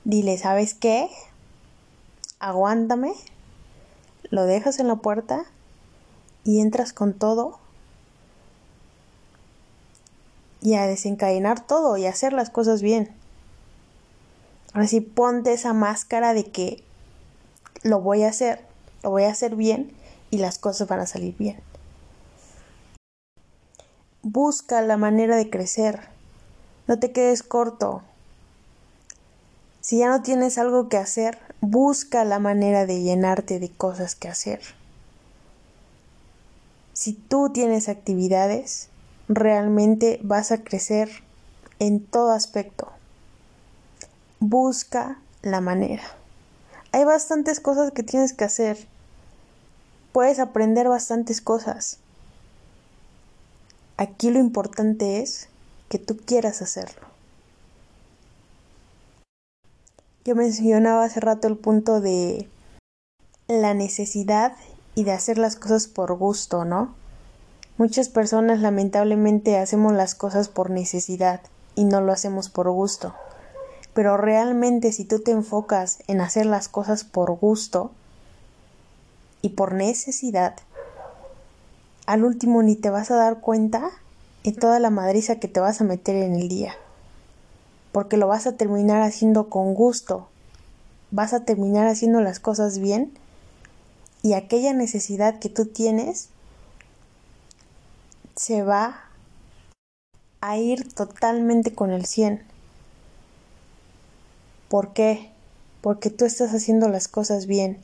Dile, 0.03 0.37
¿sabes 0.37 0.75
qué? 0.75 1.09
Aguántame, 2.37 3.13
lo 4.29 4.45
dejas 4.45 4.79
en 4.79 4.87
la 4.87 4.97
puerta 4.97 5.45
y 6.45 6.61
entras 6.61 6.93
con 6.93 7.13
todo 7.13 7.59
y 10.61 10.75
a 10.75 10.87
desencadenar 10.87 11.65
todo 11.65 11.97
y 11.97 12.05
a 12.05 12.11
hacer 12.11 12.31
las 12.31 12.49
cosas 12.49 12.81
bien. 12.81 13.11
Ahora 14.73 14.87
sí, 14.87 15.01
ponte 15.01 15.53
esa 15.53 15.73
máscara 15.73 16.33
de 16.33 16.45
que 16.45 16.83
lo 17.83 17.99
voy 18.01 18.23
a 18.23 18.29
hacer, 18.29 18.61
lo 19.03 19.09
voy 19.09 19.23
a 19.23 19.31
hacer 19.31 19.55
bien 19.55 19.91
y 20.31 20.37
las 20.37 20.57
cosas 20.57 20.87
van 20.87 20.99
a 20.99 21.07
salir 21.07 21.35
bien. 21.37 21.59
Busca 24.21 24.81
la 24.81 24.97
manera 24.97 25.35
de 25.35 25.49
crecer. 25.49 26.09
No 26.87 26.99
te 26.99 27.11
quedes 27.11 27.43
corto. 27.43 28.01
Si 29.81 29.99
ya 29.99 30.09
no 30.09 30.23
tienes 30.23 30.57
algo 30.57 30.89
que 30.89 30.97
hacer, 30.97 31.37
busca 31.61 32.25
la 32.25 32.39
manera 32.39 32.87
de 32.87 33.01
llenarte 33.01 33.59
de 33.59 33.69
cosas 33.69 34.15
que 34.15 34.27
hacer. 34.27 34.61
Si 36.95 37.11
tú 37.11 37.49
tienes 37.49 37.89
actividades, 37.89 38.87
realmente 39.27 40.17
vas 40.23 40.53
a 40.53 40.63
crecer 40.63 41.09
en 41.79 41.99
todo 41.99 42.31
aspecto. 42.31 42.87
Busca 44.39 45.19
la 45.41 45.59
manera. 45.59 46.03
Hay 46.93 47.03
bastantes 47.03 47.59
cosas 47.59 47.91
que 47.91 48.03
tienes 48.03 48.31
que 48.31 48.45
hacer. 48.45 48.87
Puedes 50.13 50.39
aprender 50.39 50.87
bastantes 50.87 51.41
cosas. 51.41 51.97
Aquí 53.97 54.29
lo 54.29 54.39
importante 54.39 55.21
es 55.21 55.49
que 55.89 55.99
tú 55.99 56.15
quieras 56.15 56.61
hacerlo. 56.61 57.07
Yo 60.23 60.33
mencionaba 60.33 61.03
hace 61.03 61.19
rato 61.19 61.49
el 61.49 61.57
punto 61.57 61.99
de 61.99 62.47
la 63.49 63.73
necesidad 63.73 64.55
y 64.95 65.03
de 65.03 65.11
hacer 65.11 65.37
las 65.37 65.57
cosas 65.57 65.87
por 65.87 66.17
gusto, 66.17 66.65
¿no? 66.65 66.95
Muchas 67.77 68.07
personas 68.07 68.61
lamentablemente 68.61 69.57
hacemos 69.57 69.93
las 69.93 70.15
cosas 70.15 70.47
por 70.47 70.69
necesidad 70.69 71.41
y 71.75 71.83
no 71.83 71.99
lo 71.99 72.13
hacemos 72.13 72.49
por 72.49 72.69
gusto. 72.69 73.13
Pero 73.93 74.15
realmente 74.15 74.93
si 74.93 75.03
tú 75.03 75.19
te 75.19 75.31
enfocas 75.31 75.99
en 76.07 76.21
hacer 76.21 76.45
las 76.45 76.69
cosas 76.69 77.03
por 77.03 77.31
gusto 77.37 77.91
y 79.41 79.49
por 79.49 79.73
necesidad, 79.73 80.55
al 82.05 82.23
último 82.23 82.63
ni 82.63 82.77
te 82.77 82.89
vas 82.89 83.11
a 83.11 83.15
dar 83.15 83.41
cuenta 83.41 83.91
de 84.45 84.53
toda 84.53 84.79
la 84.79 84.89
madriza 84.89 85.39
que 85.39 85.49
te 85.49 85.59
vas 85.59 85.81
a 85.81 85.83
meter 85.83 86.15
en 86.15 86.35
el 86.35 86.47
día. 86.47 86.75
Porque 87.91 88.15
lo 88.15 88.27
vas 88.27 88.47
a 88.47 88.55
terminar 88.55 89.01
haciendo 89.01 89.49
con 89.49 89.73
gusto. 89.73 90.29
Vas 91.11 91.33
a 91.33 91.43
terminar 91.43 91.87
haciendo 91.87 92.21
las 92.21 92.39
cosas 92.39 92.79
bien 92.79 93.11
y 94.25 94.33
aquella 94.33 94.73
necesidad 94.73 95.37
que 95.37 95.49
tú 95.49 95.67
tienes 95.67 96.29
se 98.35 98.63
va 98.63 99.03
a 100.41 100.57
ir 100.57 100.91
totalmente 100.91 101.75
con 101.75 101.91
el 101.91 102.07
100. 102.07 102.41
¿Por 104.67 104.93
qué? 104.93 105.29
Porque 105.81 106.09
tú 106.09 106.25
estás 106.25 106.55
haciendo 106.55 106.89
las 106.89 107.07
cosas 107.07 107.45
bien, 107.45 107.77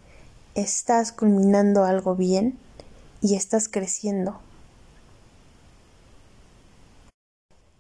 estás 0.56 1.12
culminando 1.12 1.84
algo 1.84 2.16
bien 2.16 2.58
y 3.22 3.36
estás 3.36 3.70
creciendo. 3.70 4.40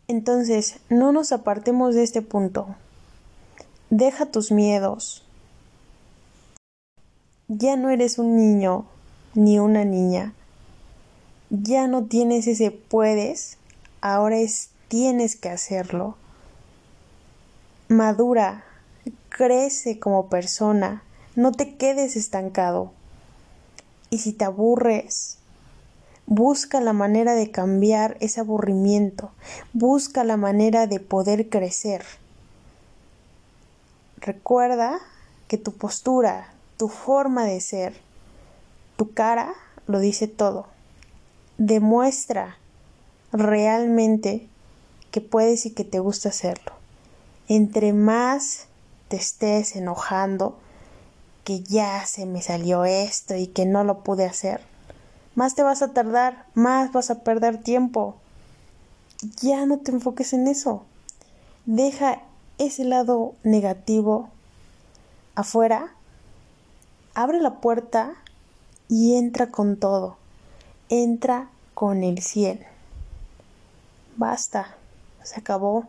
Entonces, 0.07 0.75
no 0.87 1.11
nos 1.11 1.31
apartemos 1.31 1.95
de 1.95 2.03
este 2.03 2.21
punto. 2.21 2.75
Deja 3.89 4.27
tus 4.27 4.51
miedos, 4.51 5.25
ya 7.53 7.75
no 7.75 7.89
eres 7.89 8.17
un 8.17 8.37
niño 8.37 8.85
ni 9.33 9.59
una 9.59 9.83
niña. 9.83 10.33
Ya 11.49 11.87
no 11.87 12.05
tienes 12.05 12.47
ese 12.47 12.71
puedes, 12.71 13.57
ahora 13.99 14.37
es 14.37 14.69
tienes 14.87 15.35
que 15.35 15.49
hacerlo. 15.49 16.15
Madura, 17.89 18.63
crece 19.27 19.99
como 19.99 20.29
persona, 20.29 21.03
no 21.35 21.51
te 21.51 21.75
quedes 21.75 22.15
estancado. 22.15 22.93
Y 24.09 24.19
si 24.19 24.31
te 24.31 24.45
aburres, 24.45 25.37
busca 26.27 26.79
la 26.79 26.93
manera 26.93 27.35
de 27.35 27.51
cambiar 27.51 28.15
ese 28.21 28.39
aburrimiento, 28.39 29.31
busca 29.73 30.23
la 30.23 30.37
manera 30.37 30.87
de 30.87 31.01
poder 31.01 31.49
crecer. 31.49 32.05
Recuerda 34.21 34.99
que 35.49 35.57
tu 35.57 35.73
postura, 35.73 36.53
tu 36.81 36.87
forma 36.87 37.45
de 37.45 37.61
ser, 37.61 37.93
tu 38.97 39.13
cara 39.13 39.53
lo 39.85 39.99
dice 39.99 40.27
todo. 40.27 40.65
Demuestra 41.59 42.57
realmente 43.31 44.47
que 45.11 45.21
puedes 45.21 45.67
y 45.67 45.75
que 45.75 45.83
te 45.83 45.99
gusta 45.99 46.29
hacerlo. 46.29 46.71
Entre 47.47 47.93
más 47.93 48.65
te 49.09 49.17
estés 49.17 49.75
enojando, 49.75 50.57
que 51.43 51.59
ya 51.61 52.03
se 52.07 52.25
me 52.25 52.41
salió 52.41 52.83
esto 52.83 53.35
y 53.35 53.45
que 53.45 53.67
no 53.67 53.83
lo 53.83 54.01
pude 54.01 54.25
hacer, 54.25 54.61
más 55.35 55.53
te 55.53 55.61
vas 55.61 55.83
a 55.83 55.93
tardar, 55.93 56.47
más 56.55 56.91
vas 56.91 57.11
a 57.11 57.23
perder 57.23 57.61
tiempo. 57.61 58.15
Ya 59.39 59.67
no 59.67 59.77
te 59.77 59.91
enfoques 59.91 60.33
en 60.33 60.47
eso. 60.47 60.83
Deja 61.67 62.23
ese 62.57 62.85
lado 62.85 63.35
negativo 63.43 64.29
afuera 65.35 65.93
abre 67.13 67.39
la 67.39 67.61
puerta 67.61 68.15
y 68.87 69.15
entra 69.15 69.51
con 69.51 69.77
todo. 69.77 70.17
Entra 70.89 71.49
con 71.73 72.03
el 72.03 72.21
100. 72.21 72.65
Basta, 74.17 74.75
se 75.23 75.39
acabó. 75.39 75.87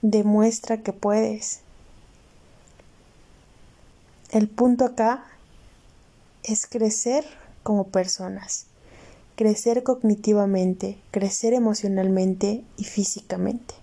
Demuestra 0.00 0.78
que 0.78 0.92
puedes. 0.92 1.60
El 4.30 4.48
punto 4.48 4.86
acá 4.86 5.24
es 6.42 6.66
crecer 6.66 7.24
como 7.62 7.88
personas, 7.88 8.66
crecer 9.36 9.82
cognitivamente, 9.82 10.98
crecer 11.10 11.52
emocionalmente 11.52 12.64
y 12.76 12.84
físicamente. 12.84 13.74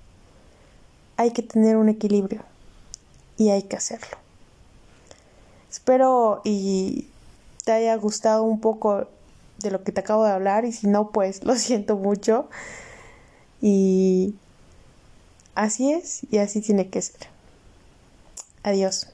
Hay 1.18 1.32
que 1.32 1.44
tener 1.44 1.78
un 1.78 1.88
equilibrio 1.88 2.44
y 3.38 3.52
hay 3.52 3.64
que 3.64 3.78
hacerlo. 3.78 4.18
Espero 5.70 6.42
y 6.44 7.08
te 7.66 7.72
haya 7.72 7.96
gustado 7.96 8.44
un 8.44 8.60
poco 8.60 9.08
de 9.60 9.72
lo 9.72 9.84
que 9.84 9.92
te 9.92 10.00
acabo 10.00 10.24
de 10.26 10.32
hablar 10.32 10.66
y 10.66 10.72
si 10.72 10.88
no, 10.88 11.12
pues 11.12 11.44
lo 11.46 11.56
siento 11.56 11.96
mucho. 11.96 12.50
Y 13.62 14.36
así 15.56 15.92
es 15.92 16.22
y 16.32 16.38
así 16.38 16.62
tiene 16.62 16.90
que 16.90 17.02
ser. 17.02 17.28
Adiós. 18.64 19.08